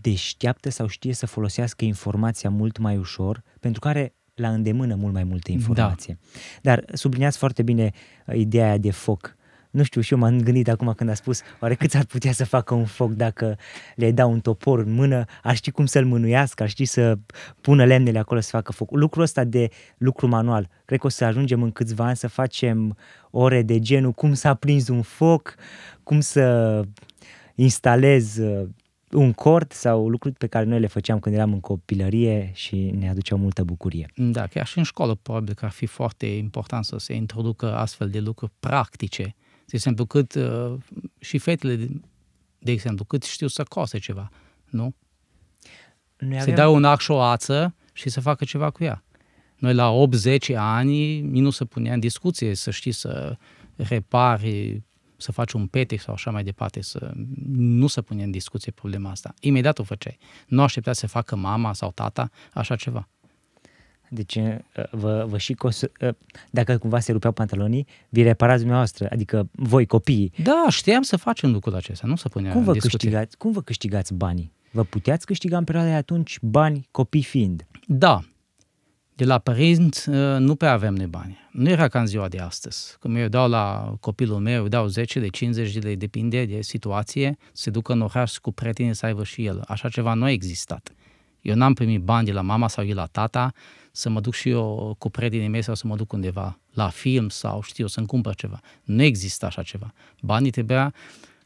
deșteaptă 0.00 0.70
sau 0.70 0.86
știe 0.86 1.12
să 1.12 1.26
folosească 1.26 1.84
informația 1.84 2.50
mult 2.50 2.78
mai 2.78 2.96
ușor, 2.96 3.42
pentru 3.60 3.80
care 3.80 4.12
la 4.34 4.52
îndemână 4.52 4.94
mult 4.94 5.12
mai 5.12 5.24
multă 5.24 5.52
informație. 5.52 6.18
Da. 6.22 6.38
Dar 6.62 6.84
subliniați 6.96 7.38
foarte 7.38 7.62
bine 7.62 7.90
uh, 8.26 8.36
ideea 8.36 8.78
de 8.78 8.90
foc 8.90 9.36
nu 9.70 9.82
știu, 9.82 10.00
și 10.00 10.12
eu 10.12 10.18
m-am 10.18 10.40
gândit 10.40 10.68
acum 10.68 10.92
când 10.92 11.10
a 11.10 11.14
spus, 11.14 11.40
oare 11.60 11.74
cât 11.74 11.94
ar 11.94 12.04
putea 12.04 12.32
să 12.32 12.44
facă 12.44 12.74
un 12.74 12.84
foc 12.84 13.12
dacă 13.12 13.56
le 13.94 14.10
dau 14.10 14.32
un 14.32 14.40
topor 14.40 14.78
în 14.78 14.92
mână, 14.92 15.24
ar 15.42 15.56
ști 15.56 15.70
cum 15.70 15.86
să-l 15.86 16.04
mânuiască, 16.04 16.62
ar 16.62 16.68
ști 16.68 16.84
să 16.84 17.18
pună 17.60 17.84
lemnele 17.84 18.18
acolo 18.18 18.40
să 18.40 18.50
facă 18.50 18.72
foc. 18.72 18.90
Lucrul 18.90 19.22
ăsta 19.22 19.44
de 19.44 19.68
lucru 19.98 20.26
manual, 20.26 20.68
cred 20.84 20.98
că 20.98 21.06
o 21.06 21.10
să 21.10 21.24
ajungem 21.24 21.62
în 21.62 21.70
câțiva 21.70 22.04
ani 22.04 22.16
să 22.16 22.28
facem 22.28 22.96
ore 23.30 23.62
de 23.62 23.78
genul 23.78 24.12
cum 24.12 24.34
să 24.34 24.48
aprinzi 24.48 24.90
un 24.90 25.02
foc, 25.02 25.54
cum 26.02 26.20
să 26.20 26.82
instalez 27.54 28.36
uh, 28.36 28.68
un 29.10 29.32
cord 29.32 29.72
sau 29.72 30.08
lucruri 30.08 30.34
pe 30.34 30.46
care 30.46 30.64
noi 30.64 30.80
le 30.80 30.86
făceam 30.86 31.18
când 31.18 31.34
eram 31.34 31.52
în 31.52 31.60
copilărie 31.60 32.50
și 32.54 32.76
ne 32.98 33.08
aduceau 33.08 33.38
multă 33.38 33.64
bucurie. 33.64 34.10
Da, 34.16 34.46
chiar 34.46 34.66
și 34.66 34.78
în 34.78 34.84
școală 34.84 35.14
probabil 35.14 35.54
că 35.54 35.64
ar 35.64 35.70
fi 35.70 35.86
foarte 35.86 36.26
important 36.26 36.84
să 36.84 36.98
se 36.98 37.14
introducă 37.14 37.76
astfel 37.76 38.08
de 38.08 38.18
lucruri 38.18 38.52
practice. 38.60 39.34
De 39.68 39.76
exemplu, 39.76 40.06
cât 40.06 40.34
uh, 40.34 40.74
și 41.18 41.38
fetele, 41.38 41.88
de 42.58 42.70
exemplu, 42.70 43.04
cât 43.04 43.22
știu 43.22 43.46
să 43.46 43.62
cose 43.62 43.98
ceva, 43.98 44.30
nu? 44.66 44.94
Noi 46.18 46.38
aveam... 46.40 46.48
Să 46.48 46.50
dai 46.50 46.72
un 46.72 46.84
ac 46.84 47.00
și 47.00 47.10
o 47.10 47.20
ață 47.20 47.74
și 47.92 48.08
să 48.08 48.20
facă 48.20 48.44
ceva 48.44 48.70
cu 48.70 48.84
ea. 48.84 49.04
Noi 49.56 49.74
la 49.74 49.92
8-10 50.50 50.54
ani 50.56 51.20
nu 51.20 51.50
se 51.50 51.64
punea 51.64 51.92
în 51.92 52.00
discuție 52.00 52.54
să 52.54 52.70
știi 52.70 52.92
să 52.92 53.36
repari 53.76 54.82
să 55.16 55.32
faci 55.32 55.52
un 55.52 55.66
petec 55.66 56.00
sau 56.00 56.14
așa 56.14 56.30
mai 56.30 56.44
departe, 56.44 56.82
să 56.82 57.12
nu 57.56 57.86
se 57.86 58.02
pune 58.02 58.22
în 58.22 58.30
discuție 58.30 58.72
problema 58.72 59.10
asta. 59.10 59.34
Imediat 59.40 59.78
o 59.78 59.82
făceai. 59.82 60.18
Nu 60.46 60.62
aștepta 60.62 60.92
să 60.92 61.06
facă 61.06 61.36
mama 61.36 61.72
sau 61.72 61.92
tata 61.92 62.30
așa 62.52 62.76
ceva. 62.76 63.08
Deci 64.10 64.34
uh, 64.34 64.56
vă, 64.90 65.24
vă 65.28 65.38
și 65.38 65.52
cos- 65.52 65.82
uh, 65.82 66.08
dacă 66.50 66.78
cumva 66.78 67.00
se 67.00 67.12
rupeau 67.12 67.32
pantalonii, 67.32 67.86
vi 68.08 68.22
reparați 68.22 68.58
dumneavoastră, 68.58 69.08
adică 69.10 69.48
voi 69.52 69.86
copiii. 69.86 70.32
Da, 70.42 70.66
știam 70.68 71.02
să 71.02 71.16
facem 71.16 71.52
lucrul 71.52 71.74
acesta, 71.74 72.06
nu 72.06 72.16
se 72.16 72.28
punea 72.28 72.52
cum 72.52 72.62
vă 72.62 72.70
în 72.70 72.78
discuție. 72.78 72.98
Câștigați, 72.98 73.36
cum 73.36 73.52
vă 73.52 73.62
câștigați 73.62 74.14
banii? 74.14 74.52
Vă 74.70 74.82
puteați 74.82 75.26
câștiga 75.26 75.56
în 75.56 75.64
perioada 75.64 75.90
de 75.90 75.96
atunci 75.96 76.38
bani 76.40 76.88
copii 76.90 77.22
fiind? 77.22 77.66
Da, 77.86 78.20
de 79.18 79.24
la 79.24 79.38
părinți 79.38 80.08
uh, 80.08 80.36
nu 80.38 80.54
prea 80.54 80.72
avem 80.72 80.94
noi 80.94 81.06
bani. 81.06 81.38
Nu 81.52 81.68
era 81.68 81.88
ca 81.88 82.00
în 82.00 82.06
ziua 82.06 82.28
de 82.28 82.38
astăzi. 82.38 82.96
Când 83.00 83.16
eu 83.16 83.28
dau 83.28 83.48
la 83.48 83.94
copilul 84.00 84.38
meu, 84.38 84.62
eu 84.62 84.68
dau 84.68 84.86
10 84.86 85.20
de 85.20 85.28
50 85.28 85.72
de 85.72 85.78
lei, 85.78 85.96
depinde 85.96 86.44
de 86.44 86.62
situație, 86.62 87.36
se 87.52 87.70
ducă 87.70 87.92
în 87.92 88.00
oraș 88.00 88.36
cu 88.36 88.52
prieteni 88.52 88.94
să 88.94 89.06
aibă 89.06 89.24
și 89.24 89.44
el. 89.44 89.62
Așa 89.66 89.88
ceva 89.88 90.14
nu 90.14 90.24
a 90.24 90.30
existat. 90.30 90.94
Eu 91.40 91.54
n-am 91.54 91.74
primit 91.74 92.00
bani 92.00 92.26
de 92.26 92.32
la 92.32 92.40
mama 92.40 92.68
sau 92.68 92.84
de 92.84 92.92
la 92.92 93.06
tata 93.06 93.52
să 93.98 94.08
mă 94.08 94.20
duc 94.20 94.34
și 94.34 94.48
eu 94.48 94.94
cu 94.98 95.10
prietenii 95.10 95.48
mei 95.48 95.62
sau 95.62 95.74
să 95.74 95.86
mă 95.86 95.96
duc 95.96 96.12
undeva 96.12 96.58
la 96.72 96.88
film 96.88 97.28
sau 97.28 97.62
știu, 97.62 97.86
să-mi 97.86 98.06
cumpăr 98.06 98.34
ceva. 98.34 98.60
Nu 98.84 99.02
există 99.02 99.46
așa 99.46 99.62
ceva. 99.62 99.92
Banii 100.20 100.50
trebuia 100.50 100.94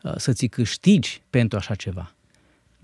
uh, 0.02 0.12
să 0.16 0.32
ți 0.32 0.46
câștigi 0.46 1.22
pentru 1.30 1.58
așa 1.58 1.74
ceva 1.74 2.14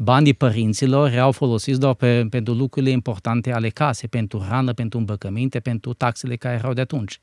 banii 0.01 0.35
părinților 0.35 1.11
erau 1.11 1.33
folosiți 1.33 1.81
doar 1.81 1.95
pe, 1.95 2.27
pentru 2.31 2.53
lucrurile 2.53 2.91
importante 2.93 3.53
ale 3.53 3.69
casei, 3.69 4.09
pentru 4.09 4.39
hrană, 4.39 4.73
pentru 4.73 4.99
îmbăcăminte, 4.99 5.61
pentru 5.61 5.93
taxele 5.93 6.37
care 6.37 6.55
erau 6.55 6.73
de 6.73 6.81
atunci. 6.81 7.21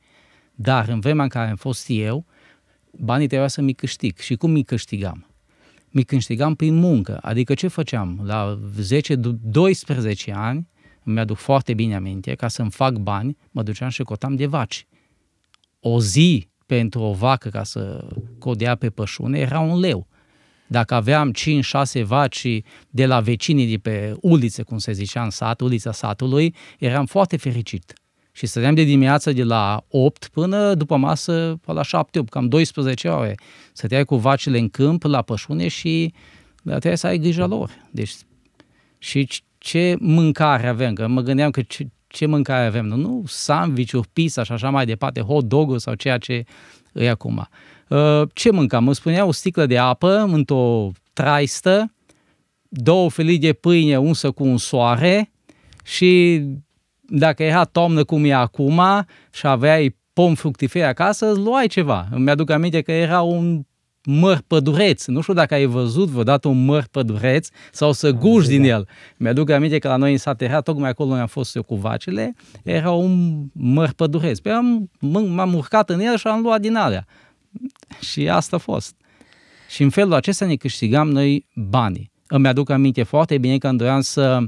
Dar 0.56 0.88
în 0.88 1.00
vremea 1.00 1.24
în 1.24 1.30
care 1.30 1.50
am 1.50 1.56
fost 1.56 1.86
eu, 1.90 2.26
banii 2.92 3.28
trebuia 3.28 3.48
să 3.48 3.62
mi 3.62 3.74
câștig. 3.74 4.18
Și 4.18 4.36
cum 4.36 4.52
mi 4.52 4.64
câștigam? 4.64 5.28
Mi 5.90 6.04
câștigam 6.04 6.56
prin 6.56 6.76
muncă. 6.76 7.20
Adică 7.22 7.54
ce 7.54 7.68
făceam? 7.68 8.20
La 8.24 8.60
10-12 10.30 10.34
ani, 10.34 10.68
îmi 11.06 11.20
aduc 11.20 11.38
foarte 11.38 11.74
bine 11.74 11.96
aminte, 11.96 12.36
ca 12.36 12.48
să-mi 12.48 12.72
fac 12.72 12.94
bani, 12.94 13.38
mă 13.52 13.64
duceam 13.64 13.90
și 13.90 14.04
cotam 14.04 14.36
de 14.36 14.46
vaci. 14.46 14.88
O 15.80 16.02
zi 16.02 16.48
pentru 16.66 17.02
o 17.02 17.14
vacă 17.14 17.50
ca 17.50 17.64
să 17.64 18.08
codea 18.40 18.76
pe 18.76 18.90
pășune 18.90 19.40
era 19.40 19.60
un 19.60 19.80
leu. 19.80 20.08
Dacă 20.68 20.94
aveam 20.94 21.34
5-6 22.00 22.04
vaci 22.04 22.62
de 22.90 23.06
la 23.06 23.20
vecinii 23.20 23.68
de 23.68 23.78
pe 23.78 24.16
ulițe, 24.22 24.64
cum 24.64 24.78
se 24.78 24.92
zicea 24.92 25.24
în 25.24 25.30
sat, 25.30 25.62
ulița 25.62 25.92
satului, 25.92 26.56
eram 26.80 27.06
foarte 27.06 27.38
fericit. 27.38 27.94
Și 28.32 28.46
stăteam 28.46 28.76
de 28.76 28.84
dimineață 28.84 29.32
de 29.32 29.44
la 29.44 29.86
8 29.90 30.28
până 30.28 30.74
după 30.74 30.98
masă 30.98 31.60
la 31.66 31.82
7 31.82 32.20
8 32.20 32.30
cam 32.30 32.48
12 32.48 33.08
ore. 33.08 33.36
Stăteai 33.74 34.06
cu 34.06 34.16
vacile 34.16 34.60
în 34.60 34.70
câmp, 34.70 35.04
la 35.04 35.22
pășune 35.22 35.68
și 35.68 36.14
trebuie 36.64 36.96
să 36.96 37.08
ai 37.08 37.18
grijă 37.18 37.46
lor. 37.46 37.72
Deci, 37.92 38.14
și 38.98 39.28
ce 39.66 39.96
mâncare 40.00 40.68
avem? 40.68 40.94
Că 40.94 41.08
mă 41.08 41.22
gândeam 41.22 41.52
că 41.52 41.62
ce, 41.62 41.88
ce 42.08 42.26
mâncare 42.26 42.66
avem? 42.66 42.86
Nu, 42.86 42.96
nu 42.96 43.24
sandwich-uri, 43.28 44.08
pizza 44.14 44.44
și 44.44 44.52
așa 44.52 44.70
mai 44.70 44.86
departe, 44.86 45.22
hot 45.22 45.46
dog 45.46 45.80
sau 45.80 45.94
ceea 45.94 46.18
ce 46.18 46.44
e 46.94 47.10
acum. 47.10 47.48
Uh, 47.88 48.22
ce 48.34 48.52
mâncam? 48.52 48.86
Îmi 48.86 48.96
spunea 48.96 49.26
o 49.26 49.32
sticlă 49.32 49.66
de 49.66 49.78
apă 49.78 50.18
într-o 50.32 50.92
traistă, 51.14 51.94
două 52.70 53.10
felii 53.10 53.38
de 53.38 53.54
pâine 53.54 54.00
unsă 54.00 54.32
cu 54.32 54.44
un 54.44 54.58
soare 54.58 55.32
și 55.84 56.42
dacă 57.02 57.44
era 57.44 57.64
toamnă 57.64 58.04
cum 58.04 58.26
e 58.26 58.34
acum 58.34 58.82
și 59.34 59.48
aveai 59.48 59.96
pom 60.14 60.36
fructiferi 60.36 60.86
acasă, 60.86 61.30
îți 61.30 61.40
luai 61.40 61.68
ceva. 61.68 62.08
Îmi 62.12 62.30
aduc 62.30 62.50
aminte 62.50 62.82
că 62.82 62.92
era 62.92 63.22
un 63.22 63.62
măr 64.06 64.42
pădureț. 64.48 65.06
Nu 65.06 65.22
știu 65.22 65.34
dacă 65.34 65.54
ai 65.54 65.66
văzut 65.66 66.10
vreodată 66.10 66.48
un 66.48 66.66
măr 66.66 66.88
pădureț 66.92 67.48
sau 67.72 67.92
să 67.92 68.12
guși 68.12 68.48
din 68.48 68.64
el. 68.64 68.88
Mi-aduc 69.18 69.50
aminte 69.50 69.80
că 69.80 69.88
la 69.88 69.96
noi 69.96 70.12
în 70.12 70.18
sat 70.18 70.42
era, 70.42 70.62
tocmai 70.62 70.90
acolo 70.90 71.10
unde 71.10 71.22
am 71.22 71.28
fost 71.28 71.56
eu 71.56 71.64
cu 71.64 71.76
vacile, 71.76 72.36
era 72.64 72.92
un 72.92 73.44
măr 73.54 73.92
pădureț. 73.96 74.40
Pe 74.40 74.50
am, 74.50 74.90
m-am 75.28 75.54
urcat 75.54 75.90
în 75.90 76.00
el 76.00 76.18
și 76.18 76.28
am 76.28 76.42
luat 76.42 76.62
din 76.62 76.76
alea. 76.76 77.06
Și 78.00 78.30
asta 78.30 78.56
a 78.56 78.60
fost. 78.60 78.96
Și 79.70 79.84
în 79.84 79.90
felul 79.90 80.14
acesta 80.14 80.46
ne 80.46 80.56
câștigam 80.56 81.10
noi 81.10 81.46
banii. 81.54 82.12
Îmi 82.28 82.48
aduc 82.48 82.70
aminte 82.70 83.04
foarte 83.04 83.38
bine 83.38 83.58
că 83.58 83.72
doream 83.72 84.02
să, 84.02 84.40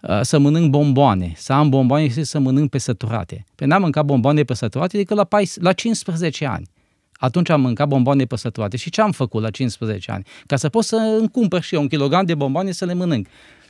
uh, 0.00 0.20
să 0.22 0.38
mănânc 0.38 0.70
bomboane, 0.70 1.32
să 1.36 1.52
am 1.52 1.68
bomboane 1.68 2.08
și 2.08 2.24
să 2.24 2.38
mănânc 2.38 2.70
pe 2.70 2.78
săturate. 2.78 3.44
Pe 3.54 3.64
n-am 3.64 3.80
mâncat 3.82 4.04
bomboane 4.04 4.42
pe 4.42 4.54
săturate 4.54 4.96
decât 4.96 5.16
la, 5.16 5.24
14, 5.24 5.60
la 5.60 5.72
15 5.72 6.46
ani. 6.46 6.70
Atunci 7.24 7.50
am 7.50 7.60
mâncat 7.60 7.88
bomboane 7.88 8.24
pe 8.24 8.36
săturate. 8.36 8.76
Și 8.76 8.90
ce 8.90 9.00
am 9.00 9.12
făcut 9.12 9.42
la 9.42 9.50
15 9.50 10.10
ani? 10.10 10.24
Ca 10.46 10.56
să 10.56 10.68
pot 10.68 10.84
să 10.84 10.96
îmi 11.18 11.28
cumpăr 11.28 11.62
și 11.62 11.74
eu 11.74 11.80
un 11.80 11.88
kilogram 11.88 12.24
de 12.24 12.34
bomboane 12.34 12.72
să 12.72 12.84
le 12.84 12.94
mănânc. 12.94 13.26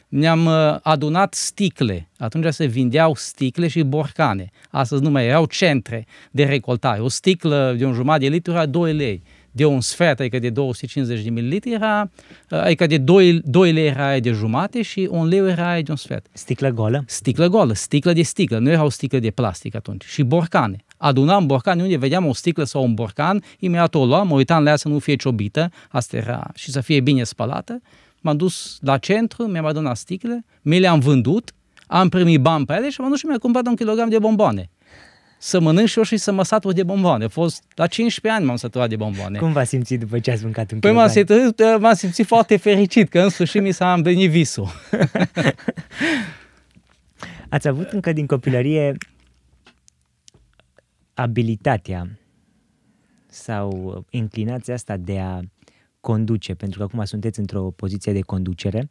Ne-am 0.08 0.46
uh, 0.46 0.76
adunat 0.82 1.34
sticle. 1.34 2.08
Atunci 2.18 2.52
se 2.52 2.66
vindeau 2.66 3.14
sticle 3.14 3.68
și 3.68 3.82
borcane. 3.82 4.50
Astăzi 4.70 5.02
nu 5.02 5.10
mai 5.10 5.26
erau 5.26 5.46
centre 5.46 6.06
de 6.30 6.44
recoltare. 6.44 7.00
O 7.00 7.08
sticlă 7.08 7.74
de 7.78 7.84
un 7.84 7.92
jumătate 7.92 8.24
de 8.24 8.28
litru 8.28 8.52
era 8.52 8.66
2 8.66 8.92
lei. 8.92 9.22
De 9.50 9.64
un 9.64 9.80
sfert, 9.80 10.20
adică 10.20 10.38
de 10.38 10.50
250 10.50 11.24
de 11.24 11.30
mililitri, 11.30 11.72
era, 11.72 12.10
uh, 12.50 12.58
adică 12.58 12.86
de 12.86 12.98
2, 12.98 13.40
2 13.44 13.72
lei 13.72 13.86
era 13.86 14.18
de 14.18 14.30
jumate 14.30 14.82
și 14.82 15.08
un 15.10 15.26
leu 15.26 15.48
era 15.48 15.80
de 15.80 15.90
un 15.90 15.96
sfert. 15.96 16.26
Sticlă 16.32 16.68
goală? 16.68 17.04
Sticlă 17.06 17.48
goală, 17.48 17.72
sticlă 17.72 18.12
de 18.12 18.22
sticlă. 18.22 18.58
Nu 18.58 18.70
erau 18.70 18.88
sticle 18.88 19.18
de 19.18 19.30
plastic 19.30 19.74
atunci. 19.74 20.04
Și 20.04 20.22
borcane. 20.22 20.84
Adunam 21.06 21.46
borcane 21.46 21.82
unde 21.82 21.96
vedeam 21.96 22.26
o 22.26 22.34
sticlă 22.34 22.64
sau 22.64 22.82
un 22.82 22.94
borcan, 22.94 23.42
imediat 23.58 23.94
o 23.94 24.04
luam, 24.04 24.26
mă 24.26 24.34
uitam 24.34 24.62
la 24.62 24.70
ea 24.70 24.76
să 24.76 24.88
nu 24.88 24.98
fie 24.98 25.16
ciobită, 25.16 25.70
asta 25.90 26.16
era, 26.16 26.50
și 26.54 26.70
să 26.70 26.80
fie 26.80 27.00
bine 27.00 27.24
spălată 27.24 27.80
m-am 28.24 28.36
dus 28.36 28.78
la 28.80 28.98
centru, 28.98 29.46
mi-am 29.46 29.64
adunat 29.64 29.96
sticle, 29.96 30.44
mi 30.62 30.78
le-am 30.78 30.98
vândut, 30.98 31.52
am 31.86 32.08
primit 32.08 32.40
bani 32.40 32.66
pe 32.66 32.74
ele 32.74 32.90
și 32.90 33.00
m-am 33.00 33.10
dus 33.10 33.18
și 33.18 33.26
mi-am 33.26 33.38
cumpărat 33.38 33.66
un 33.66 33.74
kilogram 33.74 34.08
de 34.08 34.18
bomboane. 34.18 34.70
Să 35.38 35.60
mănânc 35.60 35.88
și 35.88 35.98
eu 35.98 36.04
și 36.04 36.16
să 36.16 36.32
mă 36.32 36.44
satur 36.44 36.72
de 36.72 36.82
bomboane. 36.82 37.24
A 37.24 37.28
fost 37.28 37.62
la 37.74 37.86
15 37.86 38.40
ani 38.40 38.48
m-am 38.48 38.56
săturat 38.56 38.88
de 38.88 38.96
bomboane. 38.96 39.38
Cum 39.38 39.52
v-ați 39.52 39.68
simțit 39.68 40.00
după 40.00 40.18
ce 40.18 40.30
ați 40.30 40.42
mâncat 40.42 40.72
un 40.72 40.78
păi 40.78 40.90
kilogram? 40.90 41.04
m-am 41.04 41.26
simțit, 41.26 41.80
m-am 41.80 41.94
simțit 41.94 42.26
foarte 42.26 42.56
fericit, 42.56 43.08
că 43.08 43.20
în 43.20 43.28
sfârșit 43.28 43.62
mi 43.62 43.72
s-a 43.72 43.92
împlinit 43.92 44.30
visul. 44.30 44.68
ați 47.48 47.68
avut 47.68 47.88
încă 47.88 48.12
din 48.12 48.26
copilărie 48.26 48.96
abilitatea 51.14 52.18
sau 53.26 54.04
inclinația 54.10 54.74
asta 54.74 54.96
de 54.96 55.18
a 55.18 55.40
conduce, 56.00 56.54
pentru 56.54 56.78
că 56.78 56.84
acum 56.84 57.04
sunteți 57.04 57.38
într-o 57.38 57.62
poziție 57.62 58.12
de 58.12 58.20
conducere. 58.20 58.90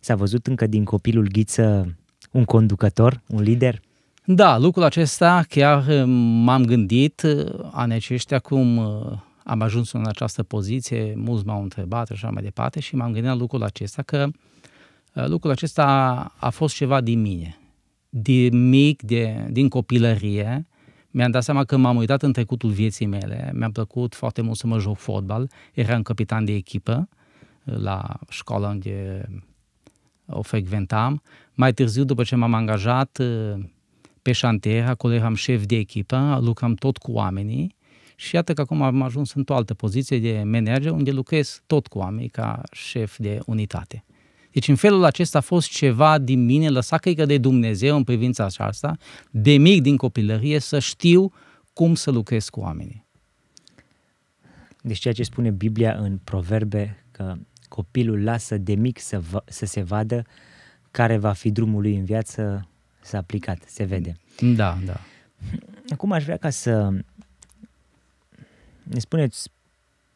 S-a 0.00 0.16
văzut 0.16 0.46
încă 0.46 0.66
din 0.66 0.84
copilul 0.84 1.28
Ghiță 1.28 1.96
un 2.30 2.44
conducător, 2.44 3.22
un 3.28 3.42
lider? 3.42 3.80
Da, 4.24 4.58
lucrul 4.58 4.82
acesta 4.82 5.44
chiar 5.48 5.86
uh, 5.86 6.02
m-am 6.44 6.64
gândit, 6.64 7.22
uh, 7.22 7.68
anii 7.70 7.96
aceștia 7.96 8.38
cum 8.38 8.76
uh, 8.76 9.18
am 9.44 9.60
ajuns 9.60 9.92
în 9.92 10.06
această 10.06 10.42
poziție, 10.42 11.14
mulți 11.16 11.46
m-au 11.46 11.62
întrebat 11.62 12.06
și 12.06 12.12
așa 12.12 12.30
mai 12.30 12.42
departe 12.42 12.80
și 12.80 12.96
m-am 12.96 13.12
gândit 13.12 13.30
la 13.30 13.34
lucrul 13.34 13.62
acesta 13.62 14.02
că 14.02 14.28
lucrul 15.12 15.50
acesta 15.50 15.86
a 16.36 16.50
fost 16.50 16.74
ceva 16.74 17.00
din 17.00 17.20
mine. 17.20 17.58
Din 18.08 18.68
mic, 18.68 19.02
de, 19.02 19.46
din 19.50 19.68
copilărie, 19.68 20.66
mi-am 21.10 21.30
dat 21.30 21.42
seama 21.42 21.64
că 21.64 21.76
m-am 21.76 21.96
uitat 21.96 22.22
în 22.22 22.32
trecutul 22.32 22.70
vieții 22.70 23.06
mele, 23.06 23.50
mi-a 23.54 23.70
plăcut 23.70 24.14
foarte 24.14 24.40
mult 24.40 24.56
să 24.56 24.66
mă 24.66 24.78
joc 24.78 24.96
fotbal, 24.96 25.50
eram 25.74 26.02
capitan 26.02 26.44
de 26.44 26.52
echipă 26.52 27.08
uh, 27.64 27.76
la 27.76 28.18
școala 28.28 28.68
unde 28.68 29.24
o 30.26 30.42
frecventam. 30.42 31.22
Mai 31.54 31.72
târziu, 31.72 32.04
după 32.04 32.22
ce 32.22 32.36
m-am 32.36 32.54
angajat 32.54 33.18
uh, 33.18 33.64
pe 34.22 34.32
șantier, 34.32 34.86
acolo 34.86 35.14
eram 35.14 35.34
șef 35.34 35.64
de 35.64 35.76
echipă, 35.76 36.38
lucram 36.42 36.74
tot 36.74 36.98
cu 36.98 37.12
oamenii 37.12 37.78
și 38.16 38.34
iată 38.34 38.52
că 38.52 38.60
acum 38.60 38.82
am 38.82 39.02
ajuns 39.02 39.32
într-o 39.32 39.54
altă 39.54 39.74
poziție 39.74 40.18
de 40.18 40.42
manager 40.44 40.90
unde 40.90 41.10
lucrez 41.10 41.62
tot 41.66 41.86
cu 41.86 41.98
oameni 41.98 42.28
ca 42.28 42.62
șef 42.72 43.18
de 43.18 43.38
unitate. 43.46 44.04
Deci 44.52 44.68
în 44.68 44.76
felul 44.76 45.04
acesta 45.04 45.38
a 45.38 45.40
fost 45.40 45.70
ceva 45.70 46.18
din 46.18 46.44
mine 46.44 46.68
lăsat 46.68 47.00
cred 47.00 47.16
că 47.16 47.24
de 47.24 47.38
Dumnezeu 47.38 47.96
în 47.96 48.04
privința 48.04 48.44
aceasta, 48.44 48.96
de 49.30 49.56
mic 49.56 49.82
din 49.82 49.96
copilărie, 49.96 50.58
să 50.58 50.78
știu 50.78 51.32
cum 51.72 51.94
să 51.94 52.10
lucrez 52.10 52.48
cu 52.48 52.60
oamenii. 52.60 53.06
Deci 54.82 54.98
ceea 54.98 55.14
ce 55.14 55.22
spune 55.22 55.50
Biblia 55.50 55.94
în 55.94 56.18
proverbe, 56.24 57.04
că 57.10 57.36
copilul 57.68 58.22
lasă 58.22 58.58
de 58.58 58.74
mic 58.74 58.98
să, 58.98 59.20
va, 59.20 59.42
să 59.46 59.66
se 59.66 59.82
vadă 59.82 60.24
care 60.90 61.16
va 61.16 61.32
fi 61.32 61.50
drumul 61.50 61.82
lui 61.82 61.96
în 61.96 62.04
viață, 62.04 62.68
s-a 63.02 63.18
aplicat, 63.18 63.62
se 63.66 63.84
vede. 63.84 64.16
Da, 64.40 64.78
da. 64.84 65.00
Acum 65.88 66.12
aș 66.12 66.24
vrea 66.24 66.36
ca 66.36 66.50
să 66.50 66.90
ne 68.82 68.98
spuneți 68.98 69.50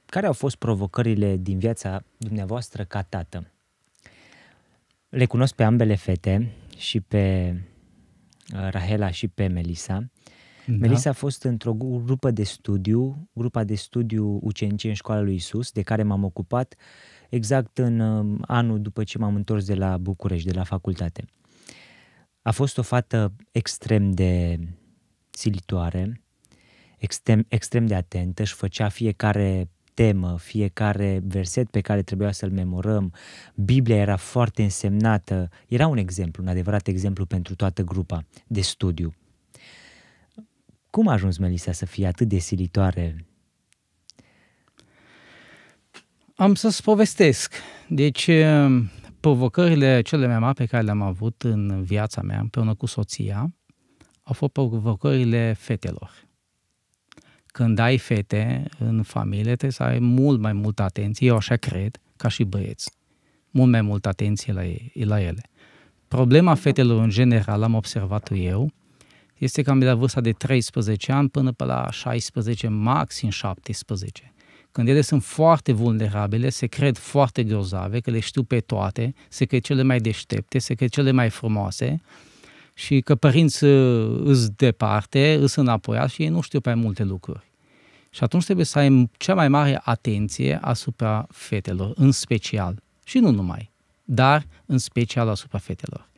care 0.07 0.26
au 0.26 0.33
fost 0.33 0.57
provocările 0.57 1.37
din 1.37 1.59
viața 1.59 2.05
dumneavoastră 2.17 2.85
ca 2.85 3.03
tată. 3.03 3.54
Le 5.14 5.26
cunosc 5.26 5.54
pe 5.54 5.64
ambele 5.64 5.94
fete 5.94 6.52
și 6.76 7.00
pe 7.00 7.54
uh, 8.54 8.68
Rahela 8.71 9.11
și 9.11 9.28
pe 9.28 9.47
Melisa. 9.47 10.11
Da. 10.66 10.76
Melisa 10.78 11.11
a 11.11 11.12
fost 11.12 11.42
într-o 11.42 11.75
grupă 11.75 12.30
de 12.30 12.42
studiu, 12.42 13.28
grupa 13.33 13.64
de 13.64 13.75
studiu 13.75 14.38
ucenicie 14.42 14.88
în 14.88 14.94
școala 14.94 15.21
lui 15.21 15.35
Isus, 15.35 15.71
de 15.71 15.83
care 15.83 16.02
m-am 16.02 16.25
ocupat 16.25 16.75
exact 17.30 17.78
în 17.78 17.99
uh, 18.00 18.40
anul 18.47 18.80
după 18.80 19.04
ce 19.04 19.18
m-am 19.18 19.35
întors 19.35 19.64
de 19.64 19.75
la 19.75 19.99
București, 19.99 20.49
de 20.49 20.56
la 20.56 20.64
facultate. 20.64 21.25
A 22.42 22.50
fost 22.50 22.78
o 22.78 22.83
fată 22.83 23.33
extrem 23.52 24.11
de 24.11 24.59
silitoare, 25.30 26.23
extrem, 26.99 27.44
extrem 27.49 27.87
de 27.87 27.94
atentă, 27.94 28.42
își 28.42 28.54
făcea 28.54 28.88
fiecare 28.88 29.71
temă, 29.95 30.39
fiecare 30.39 31.23
verset 31.27 31.71
pe 31.71 31.81
care 31.81 32.03
trebuia 32.03 32.33
să-l 32.33 32.51
memorăm. 32.51 33.13
Biblia 33.55 33.97
era 33.97 34.17
foarte 34.17 34.63
însemnată, 34.63 35.49
era 35.69 35.87
un 35.87 35.97
exemplu, 35.97 36.43
un 36.43 36.49
adevărat 36.49 36.87
exemplu 36.87 37.27
pentru 37.27 37.55
toată 37.55 37.83
grupa 37.83 38.25
de 38.47 38.61
studiu. 38.61 39.15
Cum 40.91 41.09
a 41.09 41.13
ajuns 41.13 41.37
Melisa 41.37 41.73
să 41.73 41.87
fie 41.87 42.07
atât 42.07 42.29
de 42.29 42.39
silitoare? 42.39 43.27
Am 46.37 46.55
să-ți 46.55 46.83
povestesc. 46.83 47.55
Deci, 47.89 48.31
provocările 49.21 50.03
cele 50.03 50.27
mai 50.27 50.39
mari 50.39 50.55
pe 50.55 50.67
care 50.67 50.83
le-am 50.83 51.03
avut 51.03 51.43
în 51.43 51.83
viața 51.83 52.23
mea, 52.23 52.41
împreună 52.41 52.75
cu 52.75 52.87
soția, 52.87 53.55
au 54.23 54.33
fost 54.33 54.53
provocările 54.53 55.53
fetelor 55.59 56.24
când 57.57 57.79
ai 57.79 57.99
fete 57.99 58.65
în 58.79 59.03
familie, 59.03 59.43
trebuie 59.43 59.71
să 59.71 59.83
ai 59.83 59.99
mult 59.99 60.41
mai 60.41 60.53
multă 60.53 60.83
atenție, 60.83 61.27
eu 61.27 61.37
așa 61.37 61.57
cred, 61.57 62.01
ca 62.17 62.29
și 62.29 62.45
băieți. 62.45 62.91
Mult 63.51 63.71
mai 63.71 63.81
multă 63.81 64.09
atenție 64.09 64.53
la, 64.53 64.65
ei, 64.65 64.93
la 65.05 65.21
ele. 65.21 65.43
Problema 66.09 66.55
fetelor 66.55 67.03
în 67.03 67.09
general, 67.09 67.63
am 67.63 67.75
observat 67.75 68.31
eu, 68.33 68.73
este 69.39 69.63
cam 69.63 69.79
de 69.79 69.85
la 69.85 69.95
vârsta 69.95 70.21
de 70.21 70.33
13 70.33 71.13
ani 71.13 71.29
până 71.29 71.53
pe 71.53 71.65
la 71.65 71.91
16, 71.91 72.69
maxim 72.69 73.29
17. 73.29 74.33
Când 74.73 74.89
ele 74.89 75.01
sunt 75.01 75.23
foarte 75.23 75.73
vulnerabile, 75.73 76.49
se 76.49 76.67
cred 76.67 76.97
foarte 76.97 77.45
grozave, 77.45 78.01
că 78.01 78.11
le 78.11 78.21
știu 78.21 78.43
pe 78.43 78.61
toate, 78.61 79.15
se 79.29 79.45
cred 79.45 79.61
cele 79.61 79.83
mai 79.83 79.99
deștepte, 79.99 80.59
se 80.59 80.75
cred 80.75 80.89
cele 80.89 81.11
mai 81.11 81.31
frumoase 81.31 82.01
și 82.75 83.00
că 83.00 83.14
părinți 83.14 83.64
uh, 83.64 84.21
îs 84.25 84.49
departe, 84.49 85.38
îs 85.40 85.54
înapoi 85.54 86.09
și 86.09 86.23
ei 86.23 86.28
nu 86.28 86.40
știu 86.40 86.61
prea 86.61 86.76
multe 86.76 87.04
lucruri. 87.04 87.52
Și 88.11 88.23
atunci 88.23 88.45
trebuie 88.45 88.66
să 88.66 88.78
ai 88.78 89.11
cea 89.16 89.35
mai 89.35 89.49
mare 89.49 89.81
atenție 89.85 90.59
asupra 90.62 91.26
fetelor, 91.31 91.93
în 91.97 92.12
special. 92.12 92.83
Și 93.04 93.19
nu 93.19 93.31
numai, 93.31 93.71
dar 94.04 94.47
în 94.66 94.78
special 94.78 95.28
asupra 95.28 95.59
fetelor. 95.59 96.09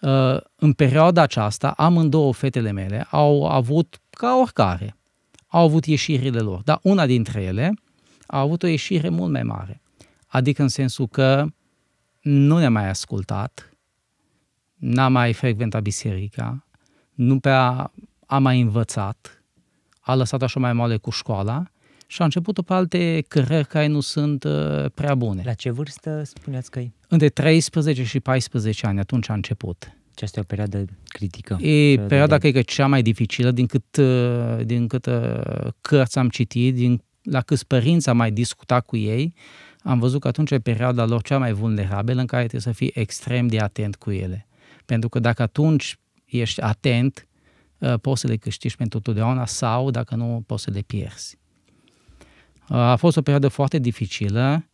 Uh, 0.00 0.40
în 0.56 0.72
perioada 0.72 1.22
aceasta, 1.22 1.70
amândouă 1.70 2.32
fetele 2.32 2.70
mele 2.70 3.06
au 3.10 3.46
avut, 3.46 4.00
ca 4.10 4.38
oricare, 4.40 4.96
au 5.46 5.64
avut 5.64 5.86
ieșirile 5.86 6.38
lor, 6.38 6.62
dar 6.64 6.78
una 6.82 7.06
dintre 7.06 7.42
ele 7.42 7.74
a 8.26 8.38
avut 8.38 8.62
o 8.62 8.66
ieșire 8.66 9.08
mult 9.08 9.32
mai 9.32 9.42
mare. 9.42 9.80
Adică 10.26 10.62
în 10.62 10.68
sensul 10.68 11.08
că 11.08 11.46
nu 12.20 12.58
ne-a 12.58 12.70
mai 12.70 12.88
ascultat, 12.88 13.69
n-a 14.80 15.08
mai 15.08 15.32
frecventat 15.32 15.82
biserica, 15.82 16.66
nu 17.14 17.38
prea 17.38 17.92
a 18.26 18.38
mai 18.38 18.60
învățat, 18.60 19.44
a 20.00 20.14
lăsat 20.14 20.42
așa 20.42 20.60
mai 20.60 20.72
mare 20.72 20.96
cu 20.96 21.10
școala 21.10 21.62
și 22.06 22.20
a 22.22 22.24
început 22.24 22.60
pe 22.60 22.72
alte 22.72 23.24
cărări 23.28 23.66
care 23.66 23.86
nu 23.86 24.00
sunt 24.00 24.44
uh, 24.44 24.84
prea 24.94 25.14
bune. 25.14 25.42
La 25.44 25.52
ce 25.52 25.70
vârstă 25.70 26.22
spuneați 26.24 26.70
că 26.70 26.80
Între 27.08 27.28
13 27.28 28.04
și 28.04 28.20
14 28.20 28.86
ani, 28.86 28.98
atunci 28.98 29.28
a 29.28 29.32
început. 29.32 29.92
Aceasta 30.14 30.38
e 30.38 30.42
o 30.42 30.46
perioadă 30.46 30.84
critică. 31.04 31.58
E 31.60 31.96
perioada, 31.96 32.38
de... 32.38 32.38
cred 32.38 32.52
că, 32.52 32.72
cea 32.72 32.86
mai 32.86 33.02
dificilă 33.02 33.50
din 33.50 33.66
cât, 33.66 33.96
uh, 33.96 34.64
din 34.64 34.86
cât 34.86 35.06
uh, 35.06 35.68
cărți 35.80 36.18
am 36.18 36.28
citit, 36.28 36.74
din, 36.74 37.02
la 37.22 37.40
câți 37.40 37.66
părinți 37.66 38.08
am 38.08 38.16
mai 38.16 38.30
discutat 38.30 38.86
cu 38.86 38.96
ei, 38.96 39.34
am 39.82 39.98
văzut 39.98 40.20
că 40.20 40.28
atunci 40.28 40.50
e 40.50 40.58
perioada 40.58 41.04
lor 41.04 41.22
cea 41.22 41.38
mai 41.38 41.52
vulnerabilă 41.52 42.20
în 42.20 42.26
care 42.26 42.46
trebuie 42.46 42.74
să 42.74 42.78
fii 42.78 42.90
extrem 42.94 43.46
de 43.46 43.58
atent 43.58 43.96
cu 43.96 44.10
ele. 44.10 44.48
Pentru 44.90 45.08
că 45.08 45.18
dacă 45.18 45.42
atunci 45.42 45.98
ești 46.24 46.60
atent, 46.60 47.28
uh, 47.78 47.94
poți 48.00 48.20
să 48.20 48.26
le 48.26 48.36
câștigi 48.36 48.76
pentru 48.76 49.00
totdeauna 49.00 49.46
sau, 49.46 49.90
dacă 49.90 50.14
nu, 50.14 50.42
poți 50.46 50.62
să 50.62 50.70
le 50.70 50.80
pierzi. 50.80 51.38
Uh, 52.68 52.76
a 52.76 52.96
fost 52.96 53.16
o 53.16 53.20
perioadă 53.22 53.48
foarte 53.48 53.78
dificilă. 53.78 54.64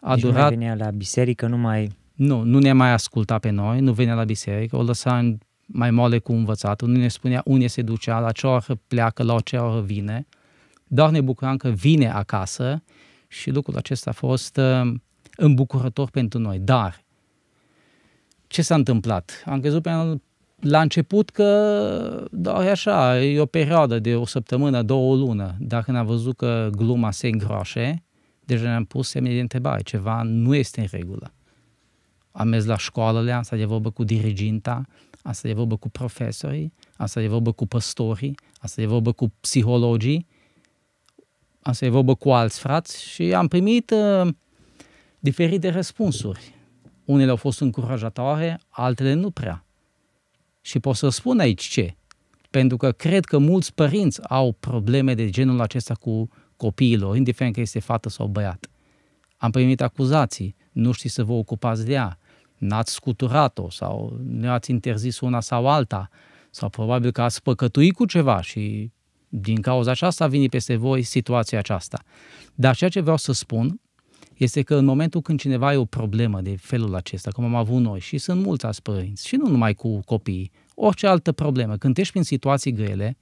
A 0.00 0.14
deci 0.14 0.22
durat... 0.22 0.36
nu 0.36 0.40
mai 0.40 0.50
venea 0.56 0.74
la 0.74 0.90
biserică, 0.90 1.46
nu 1.46 1.56
mai... 1.56 1.96
Nu, 2.14 2.42
nu 2.42 2.58
ne 2.58 2.72
mai 2.72 2.92
asculta 2.92 3.38
pe 3.38 3.50
noi, 3.50 3.80
nu 3.80 3.92
venea 3.92 4.14
la 4.14 4.24
biserică, 4.24 4.76
o 4.76 4.82
lăsa 4.82 5.36
mai 5.66 5.90
moale 5.90 6.18
cu 6.18 6.32
învățatul, 6.32 6.88
nu 6.88 6.98
ne 6.98 7.08
spunea 7.08 7.42
unde 7.44 7.66
se 7.66 7.82
ducea, 7.82 8.18
la 8.18 8.32
ce 8.32 8.46
oră 8.46 8.80
pleacă, 8.86 9.22
la 9.22 9.40
ce 9.40 9.56
oră 9.56 9.80
vine. 9.80 10.26
Doar 10.86 11.10
ne 11.10 11.20
bucuram 11.20 11.56
că 11.56 11.68
vine 11.68 12.10
acasă 12.10 12.82
și 13.26 13.50
lucrul 13.50 13.76
acesta 13.76 14.10
a 14.10 14.12
fost 14.12 14.56
uh, 14.56 14.92
îmbucurător 15.36 16.10
pentru 16.10 16.38
noi. 16.38 16.58
Dar 16.58 17.06
ce 18.48 18.62
s-a 18.62 18.74
întâmplat? 18.74 19.42
Am 19.46 19.60
crezut 19.60 19.82
pe 19.82 19.90
la 20.60 20.80
început 20.80 21.30
că 21.30 22.28
da, 22.30 22.64
e 22.64 22.70
așa, 22.70 23.22
e 23.22 23.40
o 23.40 23.46
perioadă 23.46 23.98
de 23.98 24.14
o 24.14 24.26
săptămână, 24.26 24.82
două 24.82 25.16
lună. 25.16 25.54
Dar 25.58 25.82
când 25.82 25.96
am 25.96 26.06
văzut 26.06 26.36
că 26.36 26.70
gluma 26.72 27.10
se 27.10 27.28
îngroașe, 27.28 28.04
deja 28.44 28.68
ne-am 28.68 28.84
pus 28.84 29.08
semne 29.08 29.32
de 29.34 29.40
întrebare, 29.40 29.82
ceva 29.82 30.22
nu 30.22 30.54
este 30.54 30.80
în 30.80 30.86
regulă. 30.90 31.32
Am 32.30 32.48
mers 32.48 32.64
la 32.64 32.76
școală, 32.76 33.32
am 33.32 33.42
stat 33.42 33.58
de 33.58 33.64
vorbă 33.64 33.90
cu 33.90 34.04
diriginta, 34.04 34.82
am 35.22 35.32
stat 35.32 35.50
de 35.50 35.52
vorbă 35.52 35.76
cu 35.76 35.88
profesorii, 35.88 36.72
am 36.96 37.06
stat 37.06 37.22
de 37.22 37.28
vorbă 37.28 37.52
cu 37.52 37.66
păstorii, 37.66 38.34
am 38.60 38.68
stat 38.68 38.84
de 38.84 38.86
vorbă 38.86 39.12
cu 39.12 39.32
psihologii, 39.40 40.26
am 41.62 41.72
stat 41.72 41.88
de 41.88 41.94
vorbă 41.94 42.14
cu 42.14 42.30
alți 42.30 42.58
frați 42.58 43.02
și 43.02 43.34
am 43.34 43.48
primit 43.48 43.90
uh, 43.90 44.28
diferite 45.18 45.68
răspunsuri 45.68 46.57
unele 47.08 47.30
au 47.30 47.36
fost 47.36 47.60
încurajatoare, 47.60 48.60
altele 48.68 49.12
nu 49.12 49.30
prea. 49.30 49.64
Și 50.60 50.78
pot 50.78 50.96
să 50.96 51.08
spun 51.08 51.38
aici 51.38 51.62
ce. 51.62 51.96
Pentru 52.50 52.76
că 52.76 52.92
cred 52.92 53.24
că 53.24 53.38
mulți 53.38 53.74
părinți 53.74 54.28
au 54.28 54.52
probleme 54.52 55.14
de 55.14 55.30
genul 55.30 55.60
acesta 55.60 55.94
cu 55.94 56.28
copiilor, 56.56 57.16
indiferent 57.16 57.54
că 57.54 57.60
este 57.60 57.78
fată 57.78 58.08
sau 58.08 58.26
băiat. 58.26 58.70
Am 59.36 59.50
primit 59.50 59.80
acuzații, 59.80 60.56
nu 60.72 60.92
știți 60.92 61.14
să 61.14 61.24
vă 61.24 61.32
ocupați 61.32 61.84
de 61.84 61.92
ea, 61.92 62.18
n-ați 62.56 62.92
scuturat-o 62.92 63.70
sau 63.70 64.20
ne-ați 64.22 64.70
interzis 64.70 65.20
una 65.20 65.40
sau 65.40 65.68
alta, 65.68 66.08
sau 66.50 66.68
probabil 66.68 67.10
că 67.10 67.22
ați 67.22 67.42
păcătuit 67.42 67.94
cu 67.94 68.04
ceva 68.04 68.40
și 68.40 68.90
din 69.28 69.60
cauza 69.60 69.90
aceasta 69.90 70.24
a 70.24 70.28
venit 70.28 70.50
peste 70.50 70.76
voi 70.76 71.02
situația 71.02 71.58
aceasta. 71.58 72.02
Dar 72.54 72.76
ceea 72.76 72.90
ce 72.90 73.00
vreau 73.00 73.16
să 73.16 73.32
spun 73.32 73.80
este 74.38 74.62
că 74.62 74.74
în 74.74 74.84
momentul 74.84 75.20
când 75.20 75.38
cineva 75.40 75.66
are 75.66 75.76
o 75.76 75.84
problemă 75.84 76.40
de 76.40 76.56
felul 76.60 76.94
acesta, 76.94 77.30
cum 77.30 77.44
am 77.44 77.54
avut 77.54 77.80
noi, 77.80 78.00
și 78.00 78.18
sunt 78.18 78.42
mulți 78.42 78.66
alți 78.66 78.82
părinți, 78.82 79.26
și 79.26 79.36
nu 79.36 79.48
numai 79.48 79.74
cu 79.74 80.00
copiii, 80.00 80.50
orice 80.74 81.06
altă 81.06 81.32
problemă, 81.32 81.76
când 81.76 81.98
ești 81.98 82.12
prin 82.12 82.24
situații 82.24 82.72
grele, 82.72 83.16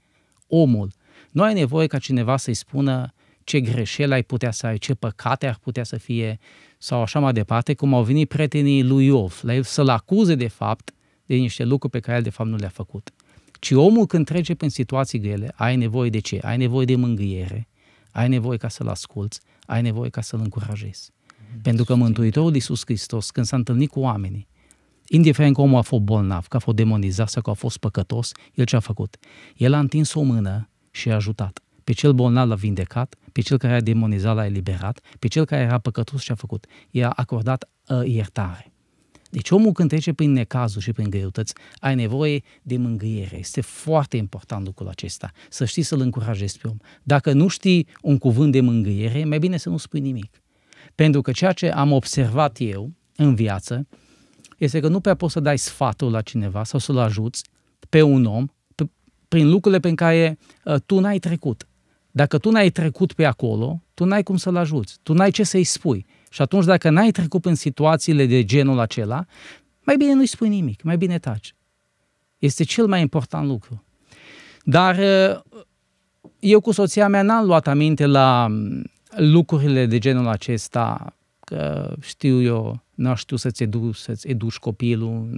omul, 0.47 0.91
nu 1.31 1.43
ai 1.43 1.55
nevoie 1.55 1.87
ca 1.87 1.99
cineva 1.99 2.37
să-i 2.37 2.55
spună 2.55 3.15
ce 3.45 3.61
greșeli 3.61 4.13
ai 4.13 4.23
putea 4.23 4.51
să 4.51 4.67
ai, 4.67 4.79
ce 4.79 4.95
păcate 4.95 5.47
ar 5.47 5.59
putea 5.63 5.85
să 5.85 5.97
fie, 5.97 6.39
sau 6.79 7.01
așa 7.01 7.19
mai 7.19 7.33
departe, 7.33 7.75
cum 7.75 7.95
au 7.95 8.03
venit 8.03 8.29
prietenii 8.29 8.83
lui 8.83 9.07
Iov, 9.07 9.41
la 9.43 9.55
el 9.55 9.63
să-l 9.63 9.89
acuze 9.89 10.35
de 10.35 10.49
fapt 10.49 10.95
de 11.27 11.35
niște 11.35 11.65
lucruri 11.65 11.93
pe 11.93 12.01
care 12.01 12.17
el 12.17 12.23
de 12.23 12.31
fapt 12.31 12.49
nu 12.49 12.57
le-a 12.57 12.69
făcut. 12.69 13.11
Ci 13.61 13.71
omul 13.71 14.07
când 14.07 14.27
trece 14.27 14.55
prin 14.55 14.71
situații 14.71 15.19
grele, 15.19 15.53
ai 15.55 15.77
nevoie 15.77 16.11
de 16.11 16.19
ce? 16.19 16.39
Ai 16.43 16.57
nevoie 16.57 16.85
de 16.85 16.97
mângâiere, 16.97 17.69
ai 18.17 18.29
nevoie 18.29 18.59
ca 18.59 18.69
să-l 18.69 18.89
asculți, 18.89 19.41
ai 19.67 19.83
nevoie 19.83 20.11
ca 20.11 20.21
să-l 20.21 20.41
încurajezi. 20.41 21.11
Mm-hmm. 21.11 21.63
Pentru 21.63 21.85
că 21.85 21.95
Mântuitorul 21.95 22.55
Iisus 22.55 22.83
Hristos, 22.85 23.31
când 23.31 23.47
s-a 23.47 23.57
întâlnit 23.57 23.91
cu 23.91 24.01
oamenii, 24.01 24.49
indiferent 25.09 25.55
că 25.55 25.61
omul 25.61 25.79
a 25.79 25.83
fost 25.83 26.03
bolnav, 26.03 26.47
că 26.47 26.57
a 26.57 26.59
fost 26.59 26.77
demonizat 26.77 27.29
sau 27.29 27.43
că 27.43 27.51
a 27.51 27.53
fost 27.53 27.79
păcătos, 27.79 28.33
el 28.55 28.65
ce 28.65 28.77
a 28.77 28.81
făcut? 28.81 29.17
El 29.57 29.73
a 29.73 29.79
întins 29.79 30.15
o 30.15 30.23
mână 30.23 30.69
și 30.91 31.11
a 31.11 31.15
ajutat. 31.15 31.61
Pe 31.85 31.93
cel 31.93 32.13
bolnav 32.13 32.49
l-a 32.49 32.55
vindecat, 32.55 33.17
pe 33.33 33.41
cel 33.41 33.59
care 33.59 33.75
a 33.75 33.81
demonizat 33.81 34.35
l-a 34.35 34.47
eliberat, 34.47 35.01
pe 35.19 35.29
cel 35.29 35.45
care 35.45 35.63
era 35.63 35.79
păcătos 35.79 36.23
și 36.23 36.33
a 36.33 36.35
făcut. 36.35 36.67
I-a 36.91 37.11
acordat 37.11 37.71
uh, 37.89 38.01
iertare. 38.05 38.73
Deci 39.31 39.51
omul 39.51 39.73
când 39.73 39.89
trece 39.89 40.13
prin 40.13 40.33
necazuri 40.33 40.85
și 40.85 40.93
prin 40.93 41.11
greutăți, 41.11 41.55
ai 41.79 41.95
nevoie 41.95 42.43
de 42.63 42.77
mângâiere. 42.77 43.39
Este 43.39 43.61
foarte 43.61 44.17
important 44.17 44.67
lucrul 44.67 44.89
acesta, 44.89 45.31
să 45.49 45.65
știi 45.65 45.83
să-l 45.83 46.01
încurajezi 46.01 46.59
pe 46.59 46.69
om. 46.69 46.77
Dacă 47.03 47.33
nu 47.33 47.49
știi 47.49 47.87
un 48.03 48.19
cuvânt 48.19 48.53
de 48.53 48.61
mângâiere, 48.61 49.25
mai 49.25 49.39
bine 49.39 49.57
să 49.57 49.69
nu 49.69 49.77
spui 49.77 50.01
nimic. 50.01 50.43
Pentru 50.95 51.21
că 51.21 51.31
ceea 51.31 51.53
ce 51.53 51.71
am 51.71 51.93
observat 51.93 52.57
eu 52.61 52.93
în 53.17 53.35
viață 53.35 53.87
este 54.59 54.81
că 54.81 54.89
nu 54.89 55.01
prea 55.01 55.15
poți 55.15 55.33
să 55.33 55.41
dai 55.41 55.59
sfatul 55.59 56.11
la 56.11 56.21
cineva 56.21 56.65
sau 56.65 56.79
să-l 56.79 56.99
ajuți 56.99 57.45
pe 57.89 58.03
un 58.03 58.25
om 58.25 58.47
prin 59.29 59.49
lucrurile 59.49 59.81
pe 59.81 59.95
care 59.95 60.39
uh, 60.65 60.75
tu 60.87 60.99
n-ai 60.99 61.19
trecut. 61.19 61.67
Dacă 62.11 62.39
tu 62.39 62.51
n-ai 62.51 62.71
trecut 62.71 63.13
pe 63.13 63.25
acolo, 63.25 63.83
tu 63.95 64.05
n-ai 64.05 64.23
cum 64.23 64.37
să-l 64.37 64.57
ajuți, 64.57 64.99
tu 65.03 65.13
n-ai 65.13 65.31
ce 65.31 65.43
să-i 65.43 65.65
spui. 65.65 66.07
Și 66.31 66.43
atunci 66.43 66.65
dacă 66.65 66.91
n-ai 66.91 67.11
trecut 67.11 67.45
în 67.45 67.55
situațiile 67.55 68.27
de 68.27 68.45
genul 68.45 68.79
acela, 68.79 69.25
mai 69.85 69.97
bine 69.97 70.13
nu-i 70.13 70.27
spui 70.27 70.49
nimic, 70.49 70.83
mai 70.83 70.97
bine 70.97 71.19
taci. 71.19 71.55
Este 72.39 72.65
cel 72.65 72.87
mai 72.87 73.01
important 73.01 73.47
lucru. 73.47 73.85
Dar 74.65 74.99
uh, 74.99 75.41
eu 76.39 76.61
cu 76.61 76.73
soția 76.73 77.09
mea 77.09 77.23
n-am 77.23 77.47
luat 77.47 77.67
aminte 77.67 78.07
la 78.07 78.47
mm, 78.49 78.85
lucrurile 79.17 79.87
de 79.87 79.99
genul 79.99 80.27
acesta, 80.27 81.17
că 81.41 81.95
știu 82.01 82.43
eu, 82.43 82.83
nu 82.95 83.15
știu 83.15 83.37
să-ți 83.37 83.63
educi, 83.63 83.97
să-ți 83.97 84.29
educi 84.29 84.57
copilul, 84.57 85.29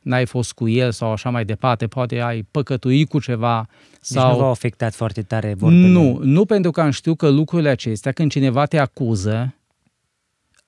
n-ai 0.00 0.26
fost 0.26 0.52
cu 0.52 0.68
el 0.68 0.92
sau 0.92 1.12
așa 1.12 1.30
mai 1.30 1.44
departe, 1.44 1.86
poate 1.86 2.20
ai 2.20 2.42
păcătuit 2.50 3.08
cu 3.08 3.20
ceva. 3.20 3.66
Deci 3.90 3.98
sau... 4.00 4.32
nu 4.32 4.38
v-au 4.38 4.50
afectat 4.50 4.94
foarte 4.94 5.22
tare 5.22 5.54
vorbele? 5.54 5.86
Nu, 5.86 6.18
nu 6.22 6.44
pentru 6.44 6.70
că 6.70 6.80
am 6.80 6.90
știu 6.90 7.14
că 7.14 7.28
lucrurile 7.28 7.68
acestea, 7.68 8.12
când 8.12 8.30
cineva 8.30 8.64
te 8.64 8.78
acuză, 8.78 9.54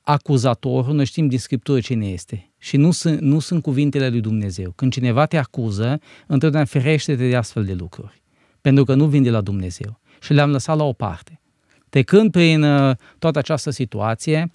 acuzatorul, 0.08 0.94
noi 0.94 1.04
știm 1.04 1.28
din 1.28 1.38
Scriptură 1.38 1.80
cine 1.80 2.08
este. 2.08 2.50
Și 2.58 2.76
nu 2.76 2.90
sunt, 2.90 3.20
nu 3.20 3.38
sunt 3.38 3.62
cuvintele 3.62 4.08
lui 4.08 4.20
Dumnezeu. 4.20 4.72
Când 4.76 4.92
cineva 4.92 5.26
te 5.26 5.36
acuză, 5.36 6.00
întotdeauna 6.26 6.68
ferește-te 6.68 7.28
de 7.28 7.36
astfel 7.36 7.64
de 7.64 7.72
lucruri. 7.72 8.22
Pentru 8.60 8.84
că 8.84 8.94
nu 8.94 9.06
vin 9.06 9.22
de 9.22 9.30
la 9.30 9.40
Dumnezeu. 9.40 10.00
Și 10.20 10.32
le-am 10.32 10.50
lăsat 10.50 10.76
la 10.76 10.84
o 10.84 10.92
parte. 10.92 11.40
Trecând 11.88 12.30
prin 12.30 12.62
uh, 12.62 12.96
toată 13.18 13.38
această 13.38 13.70
situație, 13.70 14.52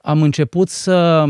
am 0.00 0.22
început 0.22 0.68
să 0.68 1.26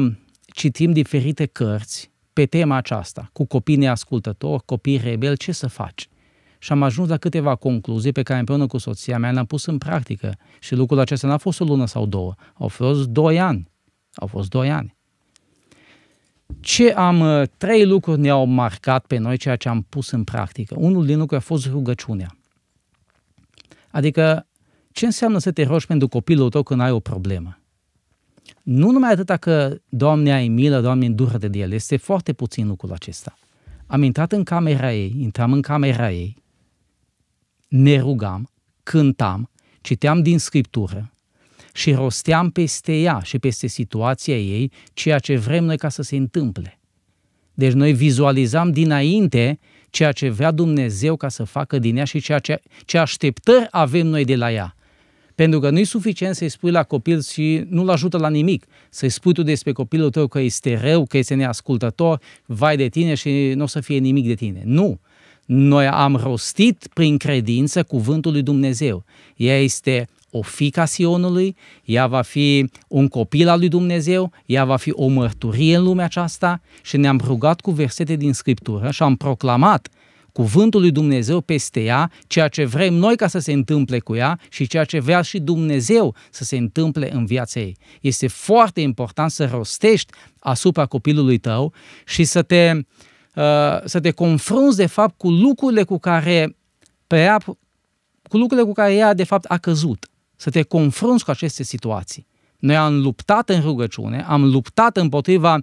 citim 0.47 0.93
diferite 0.93 1.47
cărți 1.47 2.11
pe 2.33 2.47
tema 2.47 2.77
aceasta, 2.77 3.31
cu 3.33 3.45
copii 3.45 3.77
neascultători, 3.77 4.65
copii 4.65 4.97
rebeli, 4.97 5.37
ce 5.37 5.53
să 5.53 5.67
faci? 5.67 6.09
Și 6.63 6.73
am 6.73 6.83
ajuns 6.83 7.09
la 7.09 7.17
câteva 7.17 7.55
concluzii 7.55 8.13
pe 8.13 8.23
care 8.23 8.39
împreună 8.39 8.67
cu 8.67 8.79
soția 8.79 9.19
mea 9.19 9.33
le-am 9.33 9.47
pus 9.47 9.65
în 9.67 9.79
practică. 9.79 10.37
Și 10.61 10.75
lucrul 10.75 10.99
acesta 10.99 11.27
n-a 11.27 11.37
fost 11.37 11.61
o 11.61 11.65
lună 11.65 11.87
sau 11.87 12.07
două, 12.07 12.35
au 12.55 12.69
fost 12.69 13.09
doi 13.09 13.41
ani. 13.41 13.71
Au 14.15 14.27
fost 14.27 14.49
doi 14.49 14.71
ani. 14.71 14.97
Ce 16.61 16.93
am, 16.93 17.21
uh, 17.21 17.49
trei 17.57 17.87
lucruri 17.87 18.21
ne-au 18.21 18.45
marcat 18.45 19.07
pe 19.07 19.17
noi 19.17 19.37
ceea 19.37 19.57
ce 19.57 19.69
am 19.69 19.87
pus 19.89 20.11
în 20.11 20.25
practică. 20.25 20.75
Unul 20.79 21.07
din 21.07 21.19
lucruri 21.19 21.41
a 21.41 21.45
fost 21.45 21.67
rugăciunea. 21.67 22.37
Adică, 23.91 24.47
ce 24.93 25.05
înseamnă 25.05 25.39
să 25.39 25.51
te 25.53 25.63
rogi 25.63 25.87
pentru 25.87 26.09
copilul 26.09 26.51
tău 26.51 26.63
când 26.63 26.81
ai 26.81 26.91
o 26.91 27.01
problemă? 27.01 27.59
Nu 28.63 28.91
numai 28.91 29.11
atât 29.11 29.31
că, 29.31 29.77
Doamne, 29.89 30.33
ai 30.33 30.49
milă, 30.49 30.81
Doamne, 30.81 31.07
îndură 31.07 31.39
de 31.39 31.59
el. 31.59 31.73
Este 31.73 31.97
foarte 31.97 32.33
puțin 32.33 32.67
lucrul 32.67 32.93
acesta. 32.93 33.35
Am 33.87 34.03
intrat 34.03 34.33
în 34.33 34.43
camera 34.43 34.93
ei, 34.93 35.15
intram 35.19 35.53
în 35.53 35.61
camera 35.61 36.13
ei, 36.13 36.42
ne 37.73 37.99
rugam, 37.99 38.51
cântam, 38.83 39.51
citeam 39.81 40.23
din 40.23 40.39
Scriptură 40.39 41.13
și 41.75 41.93
rosteam 41.93 42.51
peste 42.51 43.01
ea 43.01 43.21
și 43.25 43.39
peste 43.39 43.67
situația 43.67 44.39
ei 44.39 44.73
ceea 44.93 45.19
ce 45.19 45.37
vrem 45.37 45.65
noi 45.65 45.77
ca 45.77 45.89
să 45.89 46.03
se 46.03 46.17
întâmple. 46.17 46.81
Deci 47.55 47.73
noi 47.73 47.93
vizualizam 47.93 48.71
dinainte 48.71 49.59
ceea 49.91 50.13
ce 50.13 50.29
vrea 50.29 50.51
Dumnezeu 50.51 51.17
ca 51.17 51.29
să 51.29 51.45
facă 51.45 51.79
din 51.79 51.97
ea 51.97 52.05
și 52.05 52.21
ceea 52.21 52.39
ce, 52.39 52.63
ce 52.85 52.99
așteptări 52.99 53.67
avem 53.71 54.07
noi 54.07 54.25
de 54.25 54.37
la 54.37 54.53
ea. 54.53 54.77
Pentru 55.35 55.61
că 55.61 55.71
nu 55.71 55.79
e 55.79 55.85
suficient 55.85 56.35
să-i 56.35 56.49
spui 56.49 56.71
la 56.71 56.83
copil 56.83 57.23
și 57.23 57.65
nu-l 57.69 57.89
ajută 57.89 58.19
la 58.19 58.29
nimic. 58.29 58.67
Să-i 58.91 59.09
spui 59.09 59.33
tu 59.33 59.43
despre 59.43 59.73
copilul 59.73 60.11
tău 60.11 60.27
că 60.29 60.41
este 60.41 60.77
rău, 60.77 61.07
că 61.07 61.19
este 61.19 61.35
neascultător, 61.35 62.21
vai 62.47 62.77
de 62.77 62.89
tine 62.89 63.15
și 63.15 63.53
nu 63.55 63.63
o 63.63 63.67
să 63.67 63.81
fie 63.81 63.99
nimic 63.99 64.27
de 64.27 64.35
tine. 64.35 64.63
Nu! 64.65 65.01
Noi 65.55 65.87
am 65.87 66.17
rostit 66.17 66.89
prin 66.95 67.17
credință 67.17 67.83
cuvântul 67.83 68.33
lui 68.33 68.43
Dumnezeu. 68.43 69.05
Ea 69.37 69.59
este 69.59 70.09
o 70.31 70.43
fică 70.43 70.81
a 70.81 70.85
Sionului, 70.85 71.57
ea 71.85 72.07
va 72.07 72.23
fi 72.23 72.71
un 72.89 73.09
copil 73.09 73.49
al 73.49 73.59
lui 73.59 73.69
Dumnezeu, 73.69 74.33
ea 74.47 74.65
va 74.65 74.77
fi 74.77 74.91
o 74.95 75.07
mărturie 75.07 75.77
în 75.77 75.83
lumea 75.83 76.05
aceasta 76.05 76.61
și 76.83 76.97
ne-am 76.97 77.21
rugat 77.25 77.61
cu 77.61 77.71
versete 77.71 78.17
din 78.17 78.33
Scriptură 78.33 78.91
și 78.91 79.03
am 79.03 79.17
proclamat 79.17 79.89
cuvântul 80.33 80.81
lui 80.81 80.91
Dumnezeu 80.91 81.41
peste 81.41 81.81
ea, 81.81 82.11
ceea 82.27 82.49
ce 82.49 82.65
vrem 82.65 82.95
noi 82.95 83.17
ca 83.17 83.27
să 83.27 83.39
se 83.39 83.53
întâmple 83.53 83.99
cu 83.99 84.15
ea 84.15 84.41
și 84.51 84.67
ceea 84.67 84.85
ce 84.85 85.01
vrea 85.01 85.23
și 85.23 85.39
Dumnezeu 85.39 86.15
să 86.31 86.45
se 86.45 86.57
întâmple 86.57 87.13
în 87.13 87.27
viața 87.27 87.61
ei. 87.61 87.77
Este 88.01 88.27
foarte 88.27 88.81
important 88.81 89.31
să 89.31 89.49
rostești 89.53 90.13
asupra 90.39 90.87
copilului 90.87 91.39
tău 91.39 91.73
și 92.07 92.25
să 92.25 92.43
te, 92.43 92.73
uh, 92.75 92.81
să 93.85 93.99
te 94.03 94.11
confrunți 94.11 94.77
de 94.77 94.87
fapt 94.87 95.15
cu 95.17 95.31
lucrurile 95.31 95.83
cu 95.83 95.99
care 95.99 96.57
pe 97.07 97.21
ea, 97.21 97.39
cu 98.29 98.37
lucrurile 98.37 98.67
cu 98.67 98.73
care 98.73 98.95
ea 98.95 99.15
de 99.15 99.25
fapt 99.25 99.45
a 99.45 99.59
căzut. 99.59 100.07
Să 100.37 100.51
te 100.51 100.63
confrunți 100.63 101.25
cu 101.25 101.31
aceste 101.31 101.63
situații. 101.63 102.27
Noi 102.59 102.77
am 102.77 103.01
luptat 103.01 103.49
în 103.49 103.61
rugăciune, 103.61 104.25
am 104.29 104.45
luptat 104.45 104.97
împotriva 104.97 105.55
uh, 105.55 105.63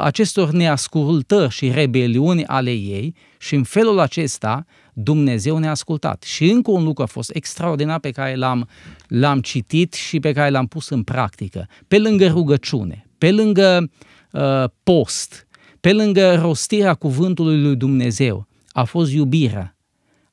acestor 0.00 0.50
neascultări 0.50 1.52
și 1.52 1.70
rebeliuni 1.70 2.46
ale 2.46 2.70
ei 2.70 3.14
și 3.38 3.54
în 3.54 3.62
felul 3.62 3.98
acesta 3.98 4.64
Dumnezeu 4.92 5.58
ne-a 5.58 5.70
ascultat. 5.70 6.22
Și 6.22 6.50
încă 6.50 6.70
un 6.70 6.84
lucru 6.84 7.02
a 7.02 7.06
fost 7.06 7.34
extraordinar 7.34 7.98
pe 7.98 8.10
care 8.10 8.34
l-am, 8.34 8.68
l-am 9.06 9.40
citit 9.40 9.92
și 9.92 10.20
pe 10.20 10.32
care 10.32 10.50
l-am 10.50 10.66
pus 10.66 10.88
în 10.88 11.02
practică. 11.02 11.68
Pe 11.88 11.98
lângă 11.98 12.26
rugăciune, 12.26 13.06
pe 13.18 13.32
lângă 13.32 13.90
uh, 14.32 14.64
post, 14.82 15.46
pe 15.84 15.92
lângă 15.92 16.34
rostirea 16.34 16.94
cuvântului 16.94 17.60
lui 17.60 17.76
Dumnezeu, 17.76 18.46
a 18.72 18.84
fost 18.84 19.12
iubirea 19.12 19.76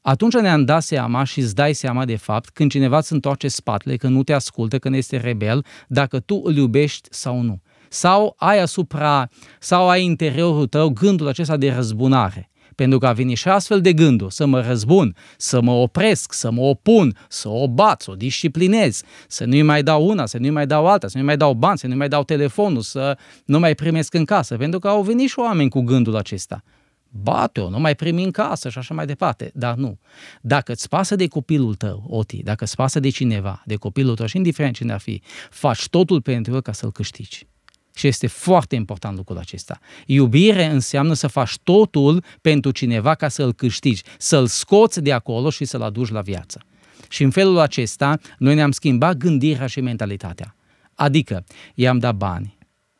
atunci 0.01 0.33
ne-am 0.33 0.65
dat 0.65 0.83
seama 0.83 1.23
și 1.23 1.39
îți 1.39 1.55
dai 1.55 1.73
seama 1.73 2.05
de 2.05 2.15
fapt 2.15 2.49
când 2.49 2.71
cineva 2.71 2.97
îți 2.97 3.13
întoarce 3.13 3.47
spatele, 3.47 3.95
că 3.95 4.07
nu 4.07 4.23
te 4.23 4.33
ascultă, 4.33 4.79
când 4.79 4.95
este 4.95 5.17
rebel, 5.17 5.65
dacă 5.87 6.19
tu 6.19 6.41
îl 6.43 6.55
iubești 6.55 7.07
sau 7.11 7.41
nu. 7.41 7.61
Sau 7.89 8.33
ai 8.37 8.59
asupra, 8.59 9.29
sau 9.59 9.89
ai 9.89 10.03
interiorul 10.03 10.67
tău 10.67 10.89
gândul 10.89 11.27
acesta 11.27 11.57
de 11.57 11.71
răzbunare. 11.71 12.49
Pentru 12.81 12.99
că 12.99 13.07
a 13.07 13.13
venit 13.13 13.37
și 13.37 13.47
astfel 13.47 13.81
de 13.81 13.93
gânduri, 13.93 14.33
să 14.33 14.45
mă 14.45 14.61
răzbun, 14.61 15.15
să 15.37 15.61
mă 15.61 15.71
opresc, 15.71 16.33
să 16.33 16.51
mă 16.51 16.61
opun, 16.61 17.17
să 17.29 17.49
o 17.49 17.67
bat, 17.67 18.01
să 18.01 18.11
o 18.11 18.15
disciplinez, 18.15 19.01
să 19.27 19.45
nu-i 19.45 19.61
mai 19.61 19.83
dau 19.83 20.07
una, 20.07 20.25
să 20.25 20.37
nu-i 20.37 20.49
mai 20.49 20.67
dau 20.67 20.87
alta, 20.87 21.07
să 21.07 21.17
nu-i 21.17 21.25
mai 21.25 21.37
dau 21.37 21.53
bani, 21.53 21.77
să 21.77 21.87
nu-i 21.87 21.97
mai 21.97 22.07
dau 22.07 22.23
telefonul, 22.23 22.81
să 22.81 23.17
nu 23.45 23.59
mai 23.59 23.75
primesc 23.75 24.13
în 24.13 24.25
casă. 24.25 24.57
Pentru 24.57 24.79
că 24.79 24.87
au 24.87 25.01
venit 25.01 25.29
și 25.29 25.39
oameni 25.39 25.69
cu 25.69 25.81
gândul 25.81 26.15
acesta 26.15 26.63
bate-o, 27.09 27.69
nu 27.69 27.79
mai 27.79 27.95
primi 27.95 28.23
în 28.23 28.31
casă 28.31 28.69
și 28.69 28.77
așa 28.77 28.93
mai 28.93 29.05
departe. 29.05 29.51
Dar 29.53 29.75
nu. 29.75 29.99
Dacă 30.41 30.71
îți 30.71 30.89
pasă 30.89 31.15
de 31.15 31.27
copilul 31.27 31.75
tău, 31.75 32.05
Oti, 32.07 32.43
dacă 32.43 32.63
îți 32.63 32.75
pasă 32.75 32.99
de 32.99 33.09
cineva, 33.09 33.63
de 33.65 33.75
copilul 33.75 34.15
tău 34.15 34.25
și 34.25 34.37
indiferent 34.37 34.75
cine 34.75 34.93
ar 34.93 34.99
fi, 34.99 35.21
faci 35.49 35.89
totul 35.89 36.21
pentru 36.21 36.53
el 36.53 36.61
ca 36.61 36.71
să-l 36.71 36.91
câștigi. 36.91 37.47
Și 37.95 38.07
este 38.07 38.27
foarte 38.27 38.75
important 38.75 39.17
lucrul 39.17 39.37
acesta. 39.37 39.79
Iubire 40.05 40.65
înseamnă 40.65 41.13
să 41.13 41.27
faci 41.27 41.57
totul 41.63 42.23
pentru 42.41 42.71
cineva 42.71 43.15
ca 43.15 43.27
să-l 43.27 43.53
câștigi, 43.53 44.03
să-l 44.17 44.47
scoți 44.47 45.01
de 45.01 45.11
acolo 45.11 45.49
și 45.49 45.65
să-l 45.65 45.81
aduci 45.81 46.09
la 46.09 46.21
viață. 46.21 46.61
Și 47.09 47.23
în 47.23 47.29
felul 47.29 47.59
acesta, 47.59 48.19
noi 48.37 48.55
ne-am 48.55 48.71
schimbat 48.71 49.17
gândirea 49.17 49.67
și 49.67 49.81
mentalitatea. 49.81 50.55
Adică, 50.95 51.43
i-am 51.75 51.99
dat 51.99 52.15
bani 52.15 52.57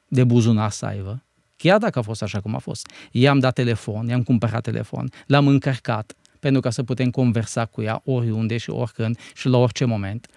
de 0.08 0.24
buzunar 0.24 0.72
să 0.72 0.86
aibă, 0.86 1.24
chiar 1.56 1.78
dacă 1.78 2.00
a 2.00 2.02
fost 2.02 2.22
așa 2.22 2.40
cum 2.40 2.56
a 2.56 2.58
fost. 2.58 2.92
I-am 3.12 3.40
dat 3.40 3.54
telefon, 3.54 4.08
i-am 4.08 4.24
cumpărat 4.24 4.64
telefon, 4.64 5.10
l-am 5.26 5.48
încărcat 5.48 6.16
pentru 6.40 6.62
ca 6.62 6.70
să 6.70 6.84
putem 6.84 7.10
conversa 7.10 7.66
cu 7.66 7.82
ea 7.82 8.02
oriunde 8.06 8.58
și 8.58 8.70
oricând 8.70 9.20
și 9.36 9.48
la 9.48 9.58
orice 9.58 9.86
moment. 9.86 10.28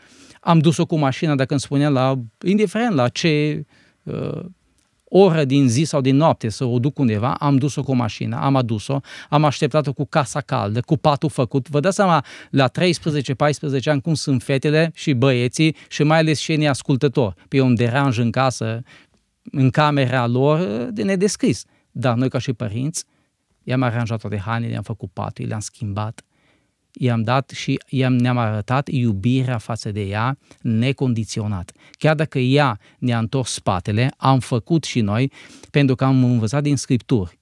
Am 0.41 0.59
dus-o 0.59 0.87
cu 0.87 0.97
mașina, 0.97 1.35
dacă 1.35 1.53
îmi 1.53 1.61
spunea, 1.61 1.89
la, 1.89 2.19
indiferent 2.47 2.95
la 2.95 3.09
ce 3.09 3.57
uh, 3.59 3.65
oră 5.05 5.45
din 5.45 5.69
zi 5.69 5.85
sau 5.85 6.01
din 6.01 6.17
noapte 6.17 6.49
să 6.49 6.65
o 6.65 6.79
duc 6.79 6.99
undeva, 6.99 7.35
am 7.35 7.57
dus-o 7.57 7.83
cu 7.83 7.95
mașina, 7.95 8.45
am 8.45 8.57
adus-o, 8.57 9.01
am 9.29 9.45
așteptat-o 9.45 9.93
cu 9.93 10.05
casa 10.05 10.41
caldă, 10.41 10.81
cu 10.81 10.97
patul 10.97 11.29
făcut. 11.29 11.69
Vă 11.69 11.81
dați 11.81 11.97
seama, 11.97 12.25
la 12.51 12.71
13-14 12.71 12.73
ani, 13.85 14.01
cum 14.01 14.15
sunt 14.15 14.43
fetele 14.43 14.91
și 14.95 15.13
băieții 15.13 15.77
și 15.89 16.03
mai 16.03 16.19
ales 16.19 16.39
și 16.39 16.57
neascultători. 16.57 17.35
Pe 17.49 17.61
un 17.61 17.75
deranj 17.75 18.19
în 18.19 18.31
casă 18.31 18.83
în 19.51 19.71
camera 19.71 20.27
lor 20.27 20.59
de 20.91 21.03
nedescris. 21.03 21.65
Dar 21.91 22.15
noi 22.15 22.29
ca 22.29 22.39
și 22.39 22.53
părinți 22.53 23.05
i-am 23.63 23.83
aranjat 23.83 24.21
toate 24.21 24.39
hainele, 24.39 24.73
i-am 24.73 24.83
făcut 24.83 25.11
patul, 25.13 25.47
le-am 25.47 25.61
schimbat, 25.61 26.25
i-am 26.99 27.23
dat 27.23 27.51
și 27.51 27.81
i-am, 27.89 28.17
ne-am 28.17 28.39
arătat 28.39 28.89
iubirea 28.89 29.59
față 29.59 29.91
de 29.91 30.03
ea 30.03 30.39
necondiționat. 30.61 31.73
Chiar 31.91 32.15
dacă 32.15 32.39
ea 32.39 32.79
ne-a 32.99 33.19
întors 33.19 33.53
spatele, 33.53 34.15
am 34.17 34.41
făcut 34.41 34.85
și 34.85 35.01
noi, 35.01 35.33
pentru 35.71 35.95
că 35.95 36.05
am 36.05 36.25
învățat 36.25 36.63
din 36.63 36.77
Scripturi 36.77 37.39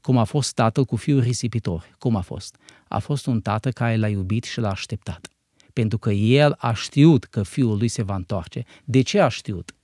cum 0.00 0.16
a 0.16 0.24
fost 0.24 0.54
tatăl 0.54 0.84
cu 0.84 0.96
fiul 0.96 1.20
risipitor. 1.20 1.96
Cum 1.98 2.16
a 2.16 2.20
fost? 2.20 2.56
A 2.88 2.98
fost 2.98 3.26
un 3.26 3.40
tată 3.40 3.70
care 3.70 3.96
l-a 3.96 4.08
iubit 4.08 4.44
și 4.44 4.60
l-a 4.60 4.70
așteptat. 4.70 5.28
Pentru 5.72 5.98
că 5.98 6.10
el 6.10 6.54
a 6.58 6.72
știut 6.72 7.24
că 7.24 7.42
fiul 7.42 7.78
lui 7.78 7.88
se 7.88 8.02
va 8.02 8.14
întoarce. 8.14 8.64
De 8.84 9.00
ce 9.00 9.20
a 9.20 9.28
știut? 9.28 9.76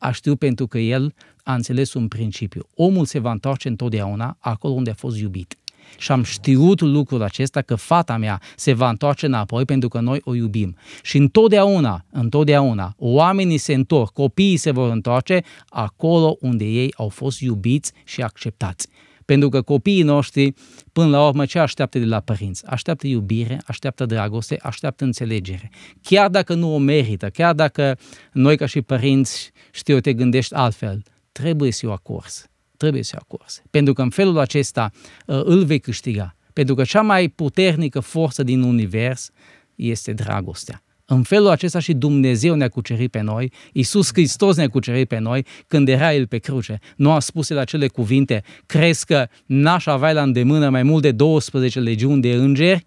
a 0.00 0.10
știut 0.10 0.38
pentru 0.38 0.66
că 0.66 0.78
el 0.78 1.14
a 1.42 1.54
înțeles 1.54 1.94
un 1.94 2.08
principiu. 2.08 2.66
Omul 2.74 3.04
se 3.04 3.18
va 3.18 3.30
întoarce 3.30 3.68
întotdeauna 3.68 4.36
acolo 4.38 4.74
unde 4.74 4.90
a 4.90 4.94
fost 4.94 5.18
iubit. 5.18 5.56
Și 5.98 6.12
am 6.12 6.22
știut 6.22 6.80
lucrul 6.80 7.22
acesta 7.22 7.62
că 7.62 7.74
fata 7.74 8.16
mea 8.16 8.40
se 8.56 8.72
va 8.72 8.88
întoarce 8.88 9.26
înapoi 9.26 9.64
pentru 9.64 9.88
că 9.88 10.00
noi 10.00 10.20
o 10.24 10.34
iubim. 10.34 10.76
Și 11.02 11.16
întotdeauna, 11.16 12.04
întotdeauna, 12.10 12.94
oamenii 12.98 13.58
se 13.58 13.74
întorc, 13.74 14.12
copiii 14.12 14.56
se 14.56 14.70
vor 14.70 14.90
întoarce 14.90 15.42
acolo 15.68 16.36
unde 16.40 16.64
ei 16.64 16.92
au 16.96 17.08
fost 17.08 17.40
iubiți 17.40 17.92
și 18.04 18.22
acceptați. 18.22 18.88
Pentru 19.24 19.48
că 19.48 19.62
copiii 19.62 20.02
noștri, 20.02 20.54
până 20.92 21.08
la 21.08 21.26
urmă, 21.26 21.46
ce 21.46 21.58
așteaptă 21.58 21.98
de 21.98 22.04
la 22.04 22.20
părinți? 22.20 22.66
Așteaptă 22.66 23.06
iubire, 23.06 23.60
așteaptă 23.66 24.06
dragoste, 24.06 24.58
așteaptă 24.62 25.04
înțelegere. 25.04 25.70
Chiar 26.02 26.28
dacă 26.28 26.54
nu 26.54 26.74
o 26.74 26.78
merită, 26.78 27.28
chiar 27.28 27.54
dacă 27.54 27.98
noi 28.32 28.56
ca 28.56 28.66
și 28.66 28.82
părinți, 28.82 29.50
știu, 29.70 30.00
te 30.00 30.12
gândești 30.12 30.54
altfel, 30.54 31.02
trebuie 31.32 31.72
să 31.72 31.86
o 31.86 31.92
acorzi. 31.92 32.49
Trebuie 32.80 33.02
să 33.02 33.16
o 33.18 33.22
acorzi. 33.22 33.62
Pentru 33.70 33.92
că 33.92 34.02
în 34.02 34.10
felul 34.10 34.38
acesta 34.38 34.90
uh, 35.26 35.40
îl 35.44 35.64
vei 35.64 35.78
câștiga. 35.78 36.36
Pentru 36.52 36.74
că 36.74 36.84
cea 36.84 37.02
mai 37.02 37.28
puternică 37.28 38.00
forță 38.00 38.42
din 38.42 38.62
univers 38.62 39.30
este 39.74 40.12
dragostea. 40.12 40.82
În 41.04 41.22
felul 41.22 41.48
acesta 41.48 41.78
și 41.78 41.92
Dumnezeu 41.92 42.54
ne-a 42.54 42.68
cucerit 42.68 43.10
pe 43.10 43.20
noi, 43.20 43.52
Iisus 43.72 44.08
Hristos 44.12 44.56
ne-a 44.56 44.68
cucerit 44.68 45.08
pe 45.08 45.18
noi 45.18 45.46
când 45.66 45.88
era 45.88 46.14
El 46.14 46.26
pe 46.26 46.38
cruce. 46.38 46.78
Nu 46.96 47.12
a 47.12 47.18
spus 47.18 47.48
la 47.48 47.60
acele 47.60 47.88
cuvinte, 47.88 48.42
crezi 48.66 49.04
că 49.04 49.26
n-aș 49.46 49.86
avea 49.86 50.12
la 50.12 50.22
îndemână 50.22 50.68
mai 50.68 50.82
mult 50.82 51.02
de 51.02 51.12
12 51.12 51.80
legiuni 51.80 52.20
de 52.20 52.32
îngeri 52.32 52.84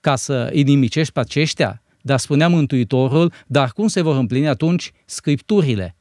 ca 0.00 0.16
să 0.16 0.50
îi 0.52 0.62
nimicești 0.62 1.12
pe 1.12 1.20
aceștia? 1.20 1.82
Dar 2.00 2.18
spunea 2.18 2.48
Mântuitorul, 2.48 3.32
dar 3.46 3.70
cum 3.70 3.88
se 3.88 4.00
vor 4.00 4.16
împlini 4.16 4.48
atunci 4.48 4.92
scripturile? 5.04 5.97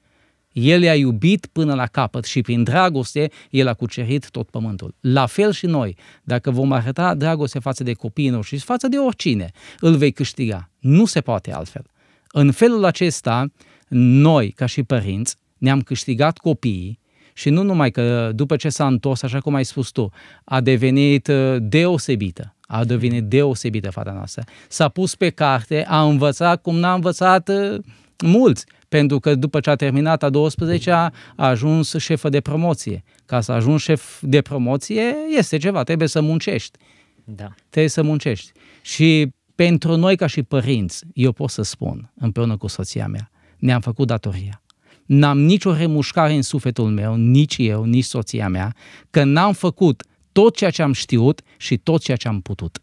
El 0.60 0.82
i-a 0.82 0.96
iubit 0.96 1.46
până 1.46 1.74
la 1.74 1.86
capăt 1.86 2.26
și 2.26 2.42
prin 2.42 2.64
dragoste 2.64 3.32
El 3.50 3.68
a 3.68 3.74
cucerit 3.74 4.30
tot 4.30 4.50
pământul. 4.50 4.96
La 5.00 5.26
fel 5.26 5.52
și 5.52 5.66
noi, 5.66 5.98
dacă 6.24 6.52
vom 6.52 6.72
arăta 6.72 7.14
dragoste 7.14 7.60
față 7.60 7.84
de 7.84 7.94
copiii 7.94 8.30
noștri 8.30 8.58
și 8.58 8.64
față 8.64 8.88
de 8.88 8.98
oricine, 8.98 9.52
îl 9.80 9.96
vei 9.96 10.12
câștiga. 10.12 10.70
Nu 10.80 11.06
se 11.06 11.22
poate 11.22 11.54
altfel. 11.54 11.86
În 12.28 12.52
felul 12.52 12.86
acesta, 12.86 13.46
noi, 13.88 14.52
ca 14.52 14.66
și 14.66 14.84
părinți, 14.84 15.36
ne-am 15.58 15.82
câștigat 15.82 16.38
copiii 16.38 17.00
și 17.34 17.50
nu 17.50 17.64
numai 17.64 17.92
că 17.92 18.32
după 18.34 18.56
ce 18.56 18.70
s-a 18.70 18.88
întors, 18.88 19.22
așa 19.22 19.40
cum 19.40 19.54
ai 19.54 19.66
spus 19.66 19.90
tu, 19.90 20.12
a 20.44 20.62
devenit 20.62 21.28
uh, 21.28 21.56
deosebită, 21.60 22.56
a 22.62 22.84
devenit 22.84 23.24
deosebită 23.24 23.92
fata 23.92 24.12
noastră. 24.12 24.44
S-a 24.68 24.90
pus 24.90 25.16
pe 25.16 25.30
carte, 25.30 25.86
a 25.88 26.04
învățat 26.04 26.62
cum 26.62 26.76
n-a 26.76 26.94
învățat 26.94 27.50
uh, 27.50 27.80
mulți 28.26 28.66
pentru 28.90 29.20
că 29.20 29.36
după 29.36 29.60
ce 29.60 29.70
a 29.70 29.76
terminat 29.76 30.24
a 30.24 30.30
12-a, 30.30 31.14
a 31.36 31.48
ajuns 31.48 31.96
șefă 31.98 32.30
de 32.30 32.42
promoție. 32.42 33.04
Ca 33.26 33.42
să 33.42 33.52
ajungi 33.52 33.84
șef 33.84 34.22
de 34.22 34.42
promoție, 34.42 35.16
este 35.38 35.58
ceva, 35.58 35.84
trebuie 35.84 36.08
să 36.08 36.22
muncești. 36.22 36.78
Da. 37.24 37.48
Trebuie 37.70 37.92
să 37.92 38.04
muncești. 38.04 38.52
Și 38.82 39.32
pentru 39.56 39.96
noi 39.96 40.16
ca 40.16 40.28
și 40.28 40.44
părinți, 40.44 41.04
eu 41.14 41.32
pot 41.32 41.50
să 41.50 41.62
spun, 41.62 42.12
împreună 42.16 42.58
cu 42.58 42.68
soția 42.68 43.08
mea, 43.08 43.30
ne-am 43.58 43.82
făcut 43.82 44.08
datoria. 44.08 44.62
N-am 45.06 45.40
nicio 45.40 45.74
remușcare 45.74 46.34
în 46.34 46.42
sufletul 46.42 46.90
meu, 46.90 47.16
nici 47.16 47.56
eu, 47.58 47.84
nici 47.84 48.04
soția 48.04 48.48
mea, 48.48 48.76
că 49.10 49.24
n-am 49.24 49.54
făcut 49.54 50.04
tot 50.32 50.56
ceea 50.56 50.70
ce 50.70 50.82
am 50.82 50.94
știut 50.94 51.42
și 51.58 51.78
tot 51.78 52.02
ceea 52.02 52.18
ce 52.18 52.28
am 52.28 52.42
putut. 52.42 52.80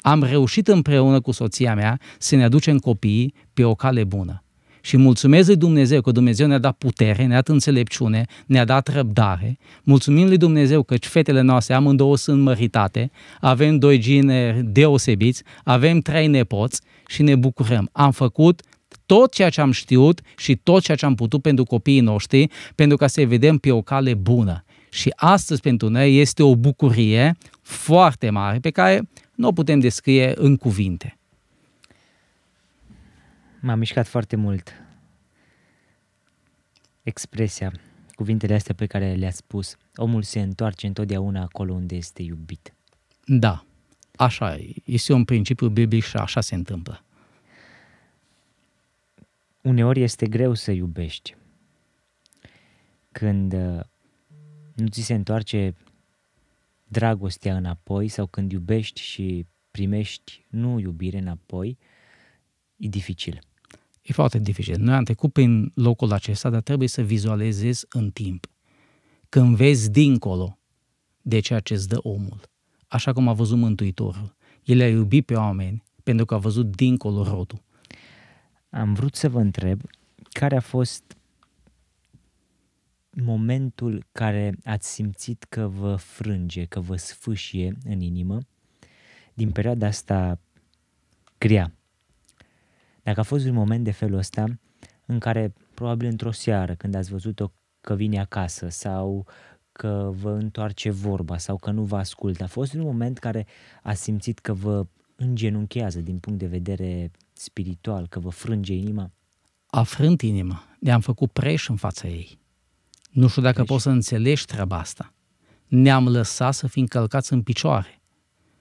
Am 0.00 0.22
reușit 0.22 0.68
împreună 0.68 1.20
cu 1.20 1.30
soția 1.30 1.74
mea 1.74 2.00
să 2.18 2.36
ne 2.36 2.44
aducem 2.44 2.78
copiii 2.78 3.34
pe 3.54 3.64
o 3.64 3.74
cale 3.74 4.04
bună. 4.04 4.44
Și 4.80 4.96
mulțumesc 4.96 5.46
lui 5.46 5.56
Dumnezeu 5.56 6.00
că 6.00 6.10
Dumnezeu 6.10 6.46
ne-a 6.46 6.58
dat 6.58 6.76
putere, 6.76 7.26
ne-a 7.26 7.36
dat 7.36 7.48
înțelepciune, 7.48 8.24
ne-a 8.46 8.64
dat 8.64 8.88
răbdare. 8.88 9.58
Mulțumim 9.82 10.26
lui 10.26 10.36
Dumnezeu 10.36 10.82
că 10.82 10.96
fetele 11.00 11.40
noastre 11.40 11.74
amândouă 11.74 12.16
sunt 12.16 12.42
măritate, 12.42 13.10
avem 13.40 13.78
doi 13.78 13.98
gine 13.98 14.62
deosebiți, 14.64 15.42
avem 15.64 16.00
trei 16.00 16.26
nepoți 16.26 16.80
și 17.06 17.22
ne 17.22 17.36
bucurăm. 17.36 17.88
Am 17.92 18.10
făcut 18.10 18.62
tot 19.06 19.32
ceea 19.32 19.48
ce 19.48 19.60
am 19.60 19.70
știut 19.70 20.20
și 20.36 20.56
tot 20.56 20.82
ceea 20.82 20.96
ce 20.96 21.06
am 21.06 21.14
putut 21.14 21.42
pentru 21.42 21.64
copiii 21.64 22.00
noștri, 22.00 22.48
pentru 22.74 22.96
ca 22.96 23.06
să 23.06 23.22
vedem 23.26 23.58
pe 23.58 23.70
o 23.70 23.82
cale 23.82 24.14
bună. 24.14 24.64
Și 24.90 25.12
astăzi 25.16 25.60
pentru 25.60 25.88
noi 25.88 26.18
este 26.18 26.42
o 26.42 26.56
bucurie 26.56 27.36
foarte 27.62 28.30
mare 28.30 28.58
pe 28.58 28.70
care 28.70 29.08
nu 29.34 29.48
o 29.48 29.52
putem 29.52 29.78
descrie 29.78 30.32
în 30.36 30.56
cuvinte. 30.56 31.19
M-a 33.60 33.74
mișcat 33.74 34.06
foarte 34.06 34.36
mult 34.36 34.72
expresia, 37.02 37.72
cuvintele 38.14 38.54
astea 38.54 38.74
pe 38.74 38.86
care 38.86 39.14
le-a 39.14 39.30
spus. 39.30 39.76
Omul 39.94 40.22
se 40.22 40.40
întoarce 40.40 40.86
întotdeauna 40.86 41.42
acolo 41.42 41.72
unde 41.72 41.94
este 41.94 42.22
iubit. 42.22 42.74
Da, 43.24 43.64
așa 44.16 44.56
e. 44.56 44.74
Este 44.84 45.12
un 45.12 45.24
principiu 45.24 45.68
biblic 45.68 46.04
și 46.04 46.16
așa 46.16 46.40
se 46.40 46.54
întâmplă. 46.54 47.04
Uneori 49.62 50.02
este 50.02 50.26
greu 50.26 50.54
să 50.54 50.70
iubești. 50.70 51.36
Când 53.12 53.52
uh, 53.52 53.80
nu 54.74 54.86
ți 54.88 55.00
se 55.00 55.14
întoarce 55.14 55.74
dragostea 56.84 57.56
înapoi 57.56 58.08
sau 58.08 58.26
când 58.26 58.52
iubești 58.52 59.00
și 59.00 59.46
primești 59.70 60.46
nu 60.48 60.78
iubire 60.78 61.18
înapoi, 61.18 61.78
e 62.76 62.88
dificil. 62.88 63.40
E 64.10 64.12
foarte 64.12 64.38
dificil. 64.38 64.76
Noi 64.78 64.94
am 64.94 65.04
trecut 65.04 65.32
prin 65.32 65.72
locul 65.74 66.12
acesta, 66.12 66.50
dar 66.50 66.60
trebuie 66.60 66.88
să 66.88 67.02
vizualizezi 67.02 67.86
în 67.88 68.10
timp. 68.10 68.46
Când 69.28 69.56
vezi 69.56 69.90
dincolo 69.90 70.58
de 71.22 71.40
ceea 71.40 71.60
ce 71.60 71.74
îți 71.74 71.88
dă 71.88 71.98
omul, 72.02 72.40
așa 72.88 73.12
cum 73.12 73.28
a 73.28 73.32
văzut 73.32 73.58
Mântuitorul. 73.58 74.36
El 74.64 74.80
a 74.80 74.86
iubit 74.86 75.26
pe 75.26 75.34
oameni 75.34 75.82
pentru 76.02 76.24
că 76.24 76.34
a 76.34 76.38
văzut 76.38 76.76
dincolo 76.76 77.22
rodul. 77.22 77.62
Am 78.70 78.94
vrut 78.94 79.14
să 79.14 79.28
vă 79.28 79.40
întreb 79.40 79.80
care 80.30 80.56
a 80.56 80.60
fost 80.60 81.16
momentul 83.10 84.06
care 84.12 84.54
ați 84.64 84.92
simțit 84.92 85.44
că 85.48 85.66
vă 85.66 85.96
frânge, 85.96 86.64
că 86.64 86.80
vă 86.80 86.96
sfâșie 86.96 87.76
în 87.84 88.00
inimă 88.00 88.38
din 89.34 89.50
perioada 89.50 89.86
asta 89.86 90.40
grea 91.38 91.74
dacă 93.10 93.22
a 93.22 93.34
fost 93.34 93.46
un 93.46 93.54
moment 93.54 93.84
de 93.84 93.90
felul 93.90 94.18
ăsta 94.18 94.44
în 95.06 95.18
care 95.18 95.52
probabil 95.74 96.08
într-o 96.08 96.30
seară 96.30 96.74
când 96.74 96.94
ați 96.94 97.10
văzut-o 97.10 97.52
că 97.80 97.94
vine 97.94 98.20
acasă 98.20 98.68
sau 98.68 99.26
că 99.72 100.12
vă 100.14 100.30
întoarce 100.30 100.90
vorba 100.90 101.38
sau 101.38 101.56
că 101.56 101.70
nu 101.70 101.82
vă 101.82 101.96
ascultă, 101.96 102.44
a 102.44 102.46
fost 102.46 102.74
un 102.74 102.80
moment 102.80 103.18
care 103.18 103.46
a 103.82 103.92
simțit 103.92 104.38
că 104.38 104.52
vă 104.52 104.86
îngenunchează 105.16 106.00
din 106.00 106.18
punct 106.18 106.38
de 106.38 106.46
vedere 106.46 107.10
spiritual, 107.32 108.06
că 108.08 108.20
vă 108.20 108.28
frânge 108.28 108.74
inima? 108.74 109.10
A 109.66 109.82
frânt 109.82 110.22
inima. 110.22 110.64
Ne-am 110.80 111.00
făcut 111.00 111.30
preș 111.30 111.68
în 111.68 111.76
fața 111.76 112.08
ei. 112.08 112.38
Nu 113.10 113.28
știu 113.28 113.42
dacă 113.42 113.54
preș. 113.54 113.66
poți 113.66 113.82
să 113.82 113.90
înțelegi 113.90 114.44
treaba 114.44 114.78
asta. 114.78 115.14
Ne-am 115.66 116.08
lăsat 116.08 116.54
să 116.54 116.66
fim 116.66 116.86
călcați 116.86 117.32
în 117.32 117.42
picioare. 117.42 118.00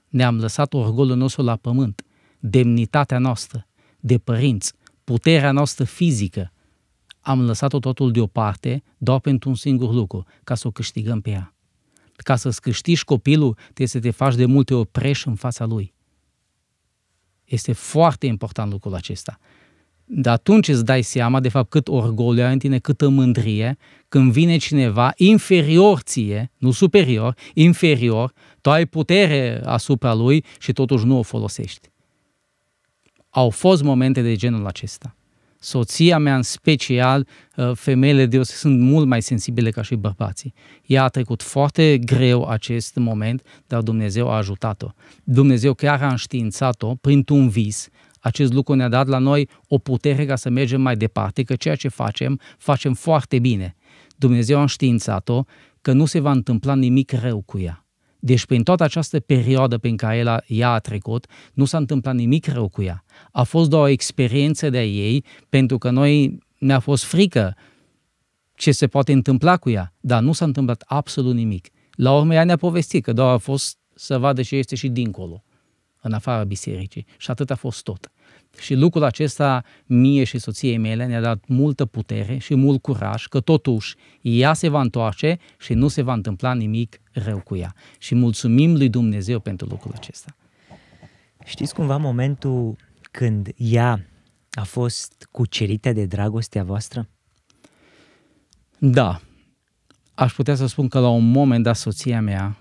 Ne-am 0.07 0.39
lăsat 0.39 0.73
orgolul 0.73 1.15
nostru 1.15 1.41
la 1.41 1.55
pământ, 1.55 2.05
demnitatea 2.39 3.17
noastră, 3.17 3.68
de 3.99 4.17
părinți, 4.17 4.73
puterea 5.03 5.51
noastră 5.51 5.83
fizică, 5.83 6.51
am 7.21 7.41
lăsat-o 7.45 7.79
totul 7.79 8.11
deoparte 8.11 8.83
doar 8.97 9.19
pentru 9.19 9.49
un 9.49 9.55
singur 9.55 9.93
lucru, 9.93 10.25
ca 10.43 10.55
să 10.55 10.67
o 10.67 10.71
câștigăm 10.71 11.21
pe 11.21 11.29
ea. 11.29 11.53
Ca 12.15 12.35
să-ți 12.35 12.61
câștigi 12.61 13.03
copilul, 13.03 13.53
trebuie 13.63 13.87
să 13.87 13.99
te 13.99 14.11
faci 14.11 14.35
de 14.35 14.45
multe 14.45 14.73
ori 14.73 14.87
preș 14.87 15.25
în 15.25 15.35
fața 15.35 15.65
lui. 15.65 15.93
Este 17.45 17.71
foarte 17.73 18.25
important 18.25 18.71
lucrul 18.71 18.95
acesta. 18.95 19.39
Dar 20.05 20.33
atunci 20.33 20.67
îți 20.67 20.85
dai 20.85 21.01
seama, 21.01 21.39
de 21.39 21.49
fapt, 21.49 21.69
cât 21.69 21.87
orgoliu 21.87 22.43
ai 22.43 22.53
în 22.53 22.59
tine, 22.59 22.79
câtă 22.79 23.09
mândrie, 23.09 23.77
când 24.07 24.31
vine 24.31 24.57
cineva 24.57 25.11
inferior 25.15 25.99
ție, 25.99 26.51
nu 26.57 26.71
superior, 26.71 27.35
inferior, 27.53 28.33
tu 28.61 28.71
ai 28.71 28.85
putere 28.85 29.61
asupra 29.65 30.13
lui 30.13 30.45
și 30.59 30.73
totuși 30.73 31.05
nu 31.05 31.17
o 31.17 31.21
folosești 31.21 31.89
au 33.29 33.49
fost 33.49 33.83
momente 33.83 34.21
de 34.21 34.35
genul 34.35 34.65
acesta. 34.65 35.13
Soția 35.61 36.17
mea 36.17 36.35
în 36.35 36.41
special, 36.41 37.27
uh, 37.55 37.71
femeile 37.73 38.25
de 38.25 38.43
sunt 38.43 38.79
mult 38.79 39.07
mai 39.07 39.21
sensibile 39.21 39.71
ca 39.71 39.81
și 39.81 39.95
bărbații. 39.95 40.53
Ea 40.85 41.03
a 41.03 41.07
trecut 41.07 41.41
foarte 41.41 41.97
greu 41.97 42.45
acest 42.45 42.95
moment, 42.95 43.41
dar 43.67 43.81
Dumnezeu 43.81 44.29
a 44.29 44.35
ajutat-o. 44.35 44.87
Dumnezeu 45.23 45.73
chiar 45.73 46.01
a 46.01 46.09
înștiințat-o 46.09 46.95
printr-un 46.95 47.49
vis. 47.49 47.89
Acest 48.19 48.53
lucru 48.53 48.73
ne-a 48.73 48.89
dat 48.89 49.07
la 49.07 49.17
noi 49.17 49.49
o 49.67 49.77
putere 49.77 50.25
ca 50.25 50.35
să 50.35 50.49
mergem 50.49 50.81
mai 50.81 50.95
departe, 50.95 51.43
că 51.43 51.55
ceea 51.55 51.75
ce 51.75 51.87
facem, 51.87 52.39
facem 52.57 52.93
foarte 52.93 53.39
bine. 53.39 53.75
Dumnezeu 54.15 54.57
a 54.57 54.61
înștiințat-o 54.61 55.43
că 55.81 55.91
nu 55.91 56.05
se 56.05 56.19
va 56.19 56.31
întâmpla 56.31 56.75
nimic 56.75 57.11
rău 57.11 57.41
cu 57.41 57.59
ea. 57.59 57.88
Deci 58.19 58.45
prin 58.45 58.63
toată 58.63 58.83
această 58.83 59.19
perioadă 59.19 59.77
prin 59.77 59.97
care 59.97 60.17
el 60.17 60.43
ea 60.47 60.69
a 60.69 60.79
trecut, 60.79 61.25
nu 61.53 61.65
s-a 61.65 61.77
întâmplat 61.77 62.15
nimic 62.15 62.47
rău 62.47 62.67
cu 62.67 62.81
ea. 62.81 63.03
A 63.31 63.43
fost 63.43 63.69
doar 63.69 63.83
o 63.83 63.87
experiență 63.87 64.69
de 64.69 64.81
ei, 64.81 65.25
pentru 65.49 65.77
că 65.77 65.89
noi 65.89 66.37
ne-a 66.57 66.79
fost 66.79 67.03
frică 67.03 67.55
ce 68.55 68.71
se 68.71 68.87
poate 68.87 69.11
întâmpla 69.11 69.57
cu 69.57 69.69
ea, 69.69 69.93
dar 69.99 70.21
nu 70.21 70.31
s-a 70.31 70.45
întâmplat 70.45 70.83
absolut 70.85 71.35
nimic. 71.35 71.67
La 71.91 72.15
urmă 72.15 72.33
ea 72.33 72.43
ne-a 72.43 72.57
povestit 72.57 73.03
că 73.03 73.13
doar 73.13 73.33
a 73.33 73.37
fost 73.37 73.77
să 73.95 74.17
vadă 74.17 74.41
ce 74.41 74.55
este 74.55 74.75
și 74.75 74.89
dincolo, 74.89 75.43
în 76.01 76.13
afara 76.13 76.43
bisericii. 76.43 77.05
Și 77.17 77.31
atât 77.31 77.51
a 77.51 77.55
fost 77.55 77.83
tot. 77.83 78.11
Și 78.59 78.73
lucrul 78.73 79.03
acesta 79.03 79.63
mie 79.85 80.23
și 80.23 80.39
soției 80.39 80.77
mele 80.77 81.05
ne-a 81.05 81.21
dat 81.21 81.43
multă 81.47 81.85
putere 81.85 82.37
și 82.37 82.55
mult 82.55 82.81
curaj 82.81 83.25
că 83.25 83.39
totuși 83.39 83.95
ea 84.21 84.53
se 84.53 84.67
va 84.67 84.81
întoarce 84.81 85.37
și 85.59 85.73
nu 85.73 85.87
se 85.87 86.01
va 86.01 86.13
întâmpla 86.13 86.53
nimic 86.53 87.01
rău 87.23 87.39
cu 87.39 87.55
ea. 87.55 87.75
Și 87.97 88.15
mulțumim 88.15 88.75
lui 88.75 88.89
Dumnezeu 88.89 89.39
pentru 89.39 89.67
lucrul 89.67 89.91
acesta. 89.95 90.35
Știți 91.45 91.73
cumva 91.73 91.97
momentul 91.97 92.75
când 93.11 93.49
ea 93.55 94.05
a 94.51 94.63
fost 94.63 95.27
cucerită 95.31 95.91
de 95.91 96.05
dragostea 96.05 96.63
voastră? 96.63 97.09
Da. 98.77 99.21
Aș 100.13 100.33
putea 100.33 100.55
să 100.55 100.65
spun 100.65 100.87
că 100.87 100.99
la 100.99 101.09
un 101.09 101.31
moment 101.31 101.63
dat 101.63 101.75
soția 101.75 102.21
mea 102.21 102.57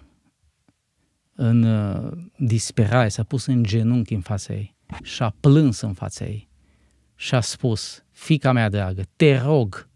în 1.34 1.62
uh, 1.62 2.12
disperare 2.36 3.08
s-a 3.08 3.22
pus 3.22 3.46
în 3.46 3.62
genunchi 3.62 4.14
în 4.14 4.20
fața 4.20 4.54
ei 4.54 4.76
și 5.02 5.22
a 5.22 5.34
plâns 5.40 5.80
în 5.80 5.92
fața 5.92 6.24
ei 6.24 6.48
și 7.14 7.34
a 7.34 7.40
spus, 7.40 8.04
fica 8.10 8.52
mea 8.52 8.68
dragă, 8.68 9.02
te 9.16 9.38
rog, 9.38 9.88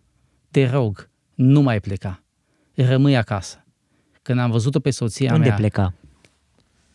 te 0.51 0.67
rog, 0.67 1.11
nu 1.35 1.61
mai 1.61 1.81
pleca, 1.81 2.23
rămâi 2.75 3.17
acasă. 3.17 3.62
Când 4.23 4.39
am 4.39 4.51
văzut-o 4.51 4.81
pe 4.81 4.91
soția 4.91 5.33
Unde 5.35 5.47
mea... 5.49 5.57
pleca? 5.57 5.95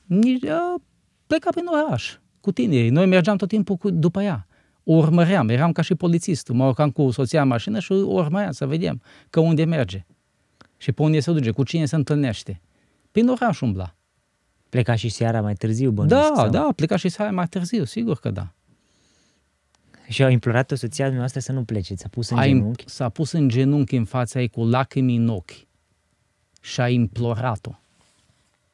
Nici, 0.05 0.43
uh, 0.43 0.81
pleca 1.27 1.49
prin 1.49 1.65
oraș, 1.65 2.17
cu 2.41 2.51
tinerii. 2.51 2.89
Noi 2.89 3.05
mergeam 3.05 3.37
tot 3.37 3.47
timpul 3.47 3.75
cu, 3.75 3.89
după 3.89 4.21
ea. 4.21 4.47
O 4.83 4.93
urmăream, 4.93 5.49
eram 5.49 5.71
ca 5.71 5.81
și 5.81 5.95
polițistul. 5.95 6.55
Mă 6.55 6.65
urcam 6.65 6.89
cu 6.89 7.11
soția 7.11 7.41
în 7.41 7.47
mașină 7.47 7.79
și 7.79 7.91
o 7.91 7.95
urmăream 7.95 8.51
să 8.51 8.65
vedem 8.65 9.01
că 9.29 9.39
unde 9.39 9.63
merge. 9.63 10.05
Și 10.77 10.91
pe 10.91 11.01
unde 11.01 11.19
se 11.19 11.31
duce, 11.31 11.51
cu 11.51 11.63
cine 11.63 11.85
se 11.85 11.95
întâlnește. 11.95 12.61
Prin 13.11 13.27
oraș 13.27 13.61
umbla. 13.61 13.95
Pleca 14.69 14.95
și 14.95 15.09
seara 15.09 15.41
mai 15.41 15.53
târziu, 15.53 15.91
bănuiesc? 15.91 16.29
Da, 16.29 16.35
sau? 16.35 16.49
da, 16.49 16.67
pleca 16.75 16.95
și 16.95 17.09
seara 17.09 17.31
mai 17.31 17.47
târziu, 17.47 17.83
sigur 17.83 18.19
că 18.19 18.29
da. 18.29 18.53
Și 20.07 20.23
au 20.23 20.29
implorat-o 20.29 20.75
soția 20.75 21.03
dumneavoastră 21.03 21.39
să 21.39 21.51
nu 21.51 21.63
plece, 21.63 21.95
s-a 21.95 22.07
pus 22.11 22.29
în 22.29 22.37
A 22.37 22.45
im- 22.45 22.47
genunchi. 22.57 22.83
S-a 22.87 23.09
pus 23.09 23.31
în 23.31 23.47
genunchi 23.49 23.95
în 23.95 24.05
fața 24.05 24.41
ei 24.41 24.47
cu 24.47 24.63
lacrimi 24.63 25.15
în 25.15 25.27
ochi 25.27 25.66
și 26.67 26.81
a 26.81 26.89
implorat-o. 26.89 27.71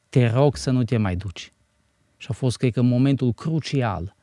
Te 0.08 0.26
rog 0.26 0.56
să 0.56 0.70
nu 0.70 0.84
te 0.84 0.96
mai 0.96 1.16
duci. 1.16 1.52
Și 2.16 2.26
a 2.30 2.32
fost, 2.32 2.56
cred 2.56 2.72
că, 2.72 2.82
momentul 2.82 3.32
crucial 3.32 4.14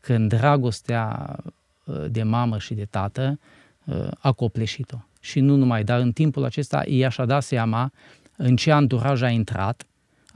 când 0.00 0.28
dragostea 0.28 1.36
uh, 1.84 2.04
de 2.10 2.22
mamă 2.22 2.58
și 2.58 2.74
de 2.74 2.84
tată 2.84 3.38
uh, 3.84 4.08
a 4.18 4.32
copleșit-o. 4.32 4.96
Și 5.20 5.40
nu 5.40 5.56
numai, 5.56 5.84
dar 5.84 6.00
în 6.00 6.12
timpul 6.12 6.44
acesta 6.44 6.86
ea 6.86 7.08
și-a 7.08 7.24
dat 7.24 7.42
seama 7.42 7.92
în 8.36 8.56
ce 8.56 8.72
anturaj 8.72 9.22
a 9.22 9.28
intrat, 9.28 9.86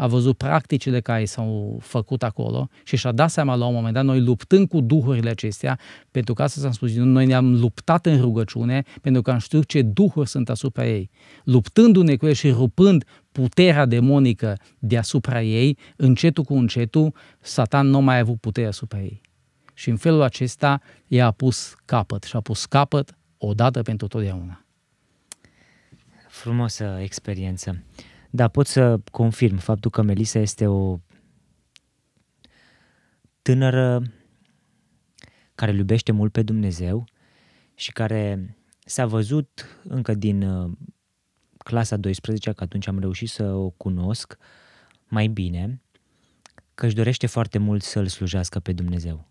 a 0.00 0.06
văzut 0.06 0.36
practicile 0.36 1.00
care 1.00 1.24
s-au 1.24 1.78
făcut 1.82 2.22
acolo 2.22 2.68
și 2.84 2.96
și-a 2.96 3.12
dat 3.12 3.30
seama 3.30 3.54
la 3.54 3.66
un 3.66 3.74
moment 3.74 3.94
dat, 3.94 4.04
noi 4.04 4.20
luptând 4.20 4.68
cu 4.68 4.80
duhurile 4.80 5.30
acestea, 5.30 5.78
pentru 6.10 6.34
că 6.34 6.42
asta 6.42 6.60
s-am 6.60 6.72
spus, 6.72 6.94
noi 6.94 7.26
ne-am 7.26 7.60
luptat 7.60 8.06
în 8.06 8.20
rugăciune, 8.20 8.82
pentru 9.00 9.22
că 9.22 9.30
am 9.30 9.38
știut 9.38 9.66
ce 9.66 9.82
duhuri 9.82 10.28
sunt 10.28 10.48
asupra 10.48 10.86
ei. 10.86 11.10
Luptându-ne 11.44 12.16
cu 12.16 12.26
ei 12.26 12.34
și 12.34 12.50
rupând 12.50 13.04
puterea 13.32 13.86
demonică 13.86 14.58
deasupra 14.78 15.42
ei, 15.42 15.78
încetul 15.96 16.44
cu 16.44 16.54
încetul, 16.54 17.14
Satan 17.40 17.86
nu 17.86 18.00
mai 18.00 18.16
a 18.16 18.18
avut 18.18 18.40
putere 18.40 18.66
asupra 18.66 19.00
ei. 19.00 19.20
Și 19.74 19.90
în 19.90 19.96
felul 19.96 20.22
acesta 20.22 20.80
ea 21.06 21.26
a 21.26 21.30
pus 21.30 21.74
capăt 21.84 22.22
și 22.22 22.36
a 22.36 22.40
pus 22.40 22.64
capăt 22.64 23.18
odată 23.38 23.82
pentru 23.82 24.06
totdeauna. 24.06 24.64
Frumosă 26.28 26.98
experiență. 27.00 27.82
Da, 28.30 28.48
pot 28.48 28.66
să 28.66 29.00
confirm 29.10 29.56
faptul 29.56 29.90
că 29.90 30.02
Melisa 30.02 30.38
este 30.38 30.66
o 30.66 30.98
tânără 33.42 34.02
care 35.54 35.70
îl 35.70 35.78
iubește 35.78 36.12
mult 36.12 36.32
pe 36.32 36.42
Dumnezeu 36.42 37.04
și 37.74 37.92
care 37.92 38.56
s-a 38.84 39.06
văzut 39.06 39.80
încă 39.82 40.14
din 40.14 40.42
uh, 40.42 40.70
clasa 41.58 41.96
12, 41.96 42.52
că 42.52 42.64
atunci 42.64 42.86
am 42.86 42.98
reușit 42.98 43.28
să 43.28 43.52
o 43.52 43.70
cunosc 43.70 44.36
mai 45.08 45.26
bine, 45.26 45.82
că 46.74 46.86
își 46.86 46.94
dorește 46.94 47.26
foarte 47.26 47.58
mult 47.58 47.82
să-L 47.82 48.06
slujească 48.06 48.60
pe 48.60 48.72
Dumnezeu. 48.72 49.28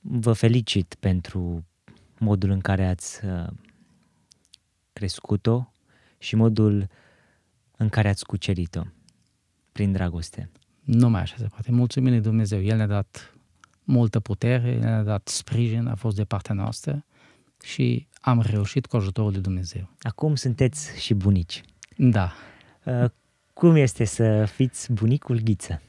Vă 0.00 0.32
felicit 0.32 0.96
pentru 1.00 1.64
modul 2.18 2.50
în 2.50 2.60
care 2.60 2.86
ați 2.86 3.24
uh, 3.24 3.46
crescut-o 4.92 5.72
și 6.18 6.36
modul 6.36 6.88
în 7.78 7.88
care 7.88 8.08
ați 8.08 8.24
cucerit-o 8.24 8.82
prin 9.72 9.92
dragoste. 9.92 10.50
Nu 10.84 11.08
mai 11.08 11.20
așa 11.20 11.34
se 11.38 11.46
poate. 11.46 11.72
Mulțumim 11.72 12.10
lui 12.10 12.20
Dumnezeu. 12.20 12.62
El 12.62 12.76
ne-a 12.76 12.86
dat 12.86 13.34
multă 13.84 14.20
putere, 14.20 14.70
El 14.70 14.78
ne-a 14.78 15.02
dat 15.02 15.28
sprijin, 15.28 15.86
a 15.86 15.94
fost 15.94 16.16
de 16.16 16.24
partea 16.24 16.54
noastră 16.54 17.04
și 17.62 18.06
am 18.20 18.40
reușit 18.40 18.86
cu 18.86 18.96
ajutorul 18.96 19.32
lui 19.32 19.40
Dumnezeu. 19.40 19.90
Acum 20.00 20.34
sunteți 20.34 21.00
și 21.00 21.14
bunici. 21.14 21.62
Da. 21.96 22.32
Uh, 22.84 23.04
Cum 23.52 23.76
este 23.76 24.04
să 24.04 24.44
fiți 24.44 24.92
bunicul 24.92 25.38
Ghiță? 25.38 25.82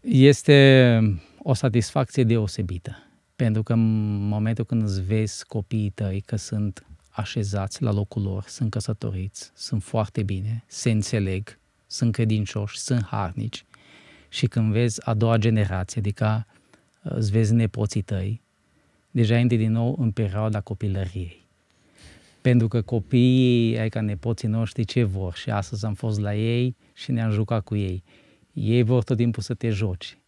Este 0.00 1.00
o 1.42 1.54
satisfacție 1.54 2.24
deosebită. 2.24 2.96
Pentru 3.36 3.62
că 3.62 3.72
în 3.72 4.16
momentul 4.28 4.64
când 4.64 4.82
îți 4.82 5.02
vezi 5.02 5.46
copiii 5.46 5.90
tăi 5.90 6.20
că 6.20 6.36
sunt 6.36 6.86
așezați 7.18 7.82
la 7.82 7.92
locul 7.92 8.22
lor, 8.22 8.44
sunt 8.46 8.70
căsătoriți, 8.70 9.50
sunt 9.54 9.82
foarte 9.82 10.22
bine, 10.22 10.64
se 10.66 10.90
înțeleg, 10.90 11.58
sunt 11.86 12.12
credincioși, 12.12 12.78
sunt 12.78 13.04
harnici 13.04 13.64
și 14.28 14.46
când 14.46 14.72
vezi 14.72 15.06
a 15.06 15.14
doua 15.14 15.36
generație, 15.36 16.00
adică 16.00 16.46
uh, 17.02 17.12
îți 17.14 17.30
vezi 17.30 17.54
nepoții 17.54 18.02
tăi, 18.02 18.42
deja 19.10 19.38
intri 19.38 19.56
din 19.56 19.72
nou 19.72 19.96
în 19.98 20.10
perioada 20.10 20.60
copilăriei. 20.60 21.46
Pentru 22.40 22.68
că 22.68 22.82
copiii, 22.82 23.78
ai 23.78 23.88
ca 23.88 24.00
nepoții 24.00 24.48
noștri, 24.48 24.84
ce 24.84 25.02
vor? 25.04 25.34
Și 25.34 25.50
astăzi 25.50 25.84
am 25.84 25.94
fost 25.94 26.20
la 26.20 26.34
ei 26.34 26.76
și 26.94 27.12
ne-am 27.12 27.30
jucat 27.30 27.64
cu 27.64 27.76
ei. 27.76 28.02
Ei 28.52 28.82
vor 28.82 29.02
tot 29.02 29.16
timpul 29.16 29.42
să 29.42 29.54
te 29.54 29.68
joci. 29.70 30.18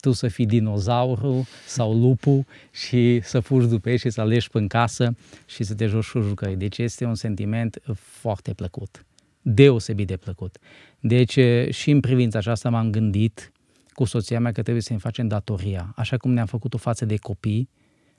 Tu 0.00 0.12
să 0.12 0.28
fii 0.28 0.46
dinozaurul 0.46 1.44
sau 1.66 1.98
lupul 1.98 2.44
și 2.70 3.20
să 3.22 3.40
fugi 3.40 3.66
după 3.66 3.90
ei 3.90 3.98
și 3.98 4.10
să 4.10 4.20
alegi 4.20 4.48
în 4.52 4.66
casă 4.66 5.16
și 5.46 5.64
să 5.64 5.74
te 5.74 5.86
joci 5.86 6.10
cu 6.10 6.20
jucării. 6.20 6.56
Deci 6.56 6.78
este 6.78 7.04
un 7.04 7.14
sentiment 7.14 7.82
foarte 7.94 8.52
plăcut. 8.54 9.06
Deosebit 9.42 10.06
de 10.06 10.16
plăcut. 10.16 10.58
Deci 11.00 11.38
și 11.70 11.90
în 11.90 12.00
privința 12.00 12.38
aceasta 12.38 12.70
m-am 12.70 12.90
gândit 12.90 13.52
cu 13.92 14.04
soția 14.04 14.40
mea 14.40 14.52
că 14.52 14.62
trebuie 14.62 14.82
să 14.82 14.92
ne 14.92 14.98
facem 14.98 15.28
datoria. 15.28 15.92
Așa 15.96 16.16
cum 16.16 16.32
ne-am 16.32 16.46
făcut-o 16.46 16.78
față 16.78 17.04
de 17.04 17.16
copii, 17.16 17.68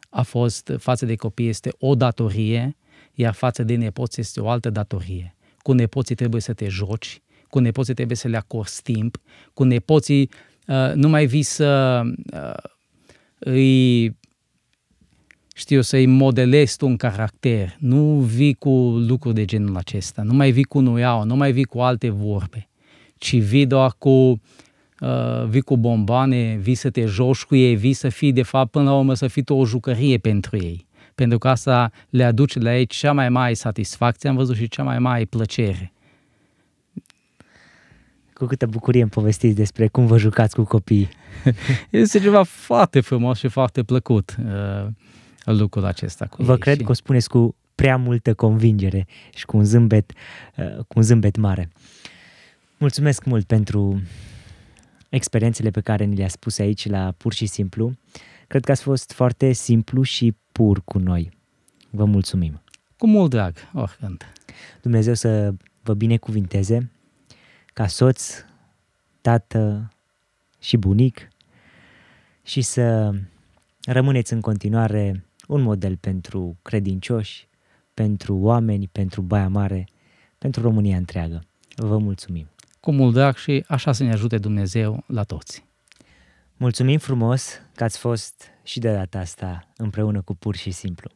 a 0.10 0.22
fost, 0.22 0.72
față 0.78 1.06
de 1.06 1.16
copii 1.16 1.48
este 1.48 1.70
o 1.80 1.96
datorie, 1.96 2.78
iar 3.14 3.34
față 3.34 3.64
de 3.64 3.76
nepoți 3.76 4.20
este 4.20 4.40
o 4.40 4.50
altă 4.50 4.70
datorie. 4.70 5.36
Cu 5.58 5.72
nepoții 5.72 6.16
trebuie 6.16 6.42
să 6.42 6.54
te 6.54 6.68
joci, 6.68 7.22
cu 7.50 7.60
nepoții 7.60 7.94
trebuie 7.94 8.18
să 8.18 8.28
le 8.28 8.38
acorzi 8.38 8.82
timp, 8.82 9.18
cu 9.54 9.64
nepoții 9.64 10.30
uh, 10.68 10.92
nu 10.94 11.10
mai 11.10 11.26
vii 11.26 11.42
să 11.42 12.02
uh, 12.34 12.70
îi 13.40 14.16
știu, 15.58 15.82
să-i 15.82 16.06
modelezi 16.06 16.78
tu 16.78 16.86
un 16.86 16.96
caracter, 16.96 17.76
nu 17.80 18.20
vii 18.20 18.54
cu 18.54 18.70
lucruri 19.08 19.36
de 19.36 19.46
genul 19.46 19.78
acesta, 19.78 20.22
nu 20.22 20.34
mai 20.34 20.52
vii 20.52 20.64
cu 20.64 20.80
nuiau, 20.80 21.24
nu 21.24 21.36
mai 21.36 21.52
vii 21.52 21.64
cu 21.64 21.80
alte 21.80 22.10
vorbe, 22.10 22.70
ci 23.18 23.36
vii 23.36 23.66
doar 23.66 23.92
cu 23.98 24.10
uh, 24.10 25.46
vii 25.48 25.62
cu 25.62 25.78
bomboane, 25.78 26.58
vii 26.62 26.76
să 26.76 26.90
te 26.90 27.06
joci 27.06 27.44
cu 27.44 27.56
ei, 27.56 27.76
vii 27.76 27.94
să 27.94 28.10
fii, 28.10 28.34
de 28.34 28.42
fapt, 28.42 28.72
până 28.72 28.90
la 28.90 28.98
urmă, 28.98 29.14
să 29.14 29.28
fii 29.28 29.44
tu 29.44 29.54
o 29.54 29.66
jucărie 29.66 30.18
pentru 30.18 30.58
ei. 30.58 30.86
Pentru 31.16 31.38
că 31.38 31.48
asta 31.48 31.92
le 32.10 32.24
aduce 32.24 32.60
la 32.60 32.78
ei 32.78 32.86
cea 32.86 33.12
mai 33.12 33.30
mare 33.30 33.54
satisfacție, 33.54 34.30
am 34.30 34.36
văzut 34.36 34.56
și 34.56 34.68
cea 34.68 34.84
mai 34.84 35.00
mare 35.00 35.26
plăcere. 35.26 35.94
Cu 38.38 38.46
câtă 38.46 38.66
bucurie 38.66 39.02
îmi 39.02 39.10
povestiți 39.10 39.56
despre 39.56 39.88
cum 39.88 40.06
vă 40.06 40.18
jucați 40.18 40.56
cu 40.56 40.64
copiii. 40.64 41.10
Este 41.90 42.20
ceva 42.20 42.44
foarte 42.44 43.00
frumos 43.00 43.38
și 43.38 43.48
foarte 43.48 43.84
plăcut 43.84 44.36
uh, 44.46 44.88
lucrul 45.44 45.86
acesta 45.86 46.26
cu 46.26 46.44
Vă 46.44 46.52
ei. 46.52 46.58
cred 46.58 46.78
și... 46.78 46.84
că 46.84 46.92
o 46.92 46.94
spuneți 46.94 47.30
cu 47.30 47.56
prea 47.76 47.98
multă 47.98 48.34
convingere 48.34 49.08
și 49.36 49.46
cu 49.46 49.58
un 49.58 49.64
zâmbet, 49.64 50.12
uh, 50.58 50.78
cu 50.78 50.94
un 50.96 51.02
zâmbet 51.02 51.38
mare. 51.38 51.70
Mulțumesc 52.78 53.24
mult 53.24 53.46
pentru 53.46 54.02
experiențele 55.10 55.70
pe 55.70 55.82
care 55.82 56.04
ni 56.04 56.16
le-a 56.16 56.28
spus 56.28 56.60
aici 56.60 56.90
la 56.90 57.14
Pur 57.18 57.34
și 57.34 57.46
Simplu. 57.46 57.94
Cred 58.48 58.66
că 58.66 58.72
ați 58.72 58.82
fost 58.82 59.12
foarte 59.12 59.52
simplu 59.52 60.02
și 60.02 60.36
pur 60.52 60.82
cu 60.86 60.98
noi. 60.98 61.32
Vă 61.90 62.06
mulțumim. 62.06 62.62
Cu 62.98 63.08
mult 63.08 63.30
drag, 63.30 63.54
oricând. 63.74 64.24
Dumnezeu 64.82 65.14
să 65.14 65.54
vă 65.84 65.94
binecuvinteze 65.94 66.92
ca 67.78 67.88
soț, 67.88 68.46
tată 69.22 69.92
și 70.60 70.78
bunic 70.78 71.28
și 72.44 72.62
să 72.62 73.14
rămâneți 73.82 74.34
în 74.34 74.42
continuare 74.42 75.26
un 75.48 75.62
model 75.62 75.98
pentru 75.98 76.58
credincioși, 76.62 77.48
pentru 77.94 78.36
oameni, 78.36 78.88
pentru 78.88 79.22
Baia 79.22 79.48
Mare, 79.48 79.88
pentru 80.38 80.62
România 80.62 80.98
întreagă. 80.98 81.44
Vă 81.76 81.98
mulțumim! 81.98 82.50
Cu 82.80 82.92
mult 82.92 83.14
drag 83.14 83.36
și 83.36 83.64
așa 83.68 83.92
să 83.92 84.04
ne 84.04 84.12
ajute 84.12 84.38
Dumnezeu 84.38 85.04
la 85.08 85.24
toți! 85.24 85.66
Mulțumim 86.56 86.98
frumos 86.98 87.62
că 87.76 87.84
ați 87.84 87.98
fost 87.98 88.44
și 88.64 88.80
de 88.80 88.94
data 88.94 89.20
asta 89.20 89.68
împreună 89.76 90.22
cu 90.22 90.36
Pur 90.36 90.56
și 90.56 90.72
Simplu. 90.72 91.12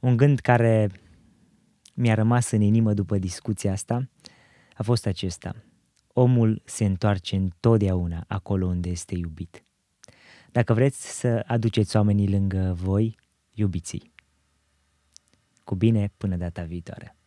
Un 0.00 0.16
gând 0.16 0.38
care 0.38 0.90
mi-a 1.94 2.14
rămas 2.14 2.50
în 2.50 2.60
inimă 2.60 2.94
după 2.94 3.18
discuția 3.18 3.72
asta 3.72 4.08
a 4.80 4.82
fost 4.82 5.06
acesta. 5.06 5.54
Omul 6.12 6.62
se 6.64 6.84
întoarce 6.84 7.36
întotdeauna 7.36 8.24
acolo 8.28 8.66
unde 8.66 8.88
este 8.88 9.14
iubit. 9.14 9.64
Dacă 10.52 10.74
vreți 10.74 11.18
să 11.18 11.44
aduceți 11.46 11.96
oamenii 11.96 12.30
lângă 12.30 12.72
voi, 12.76 13.16
iubiți 13.54 14.12
Cu 15.64 15.74
bine, 15.74 16.12
până 16.16 16.36
data 16.36 16.62
viitoare! 16.62 17.19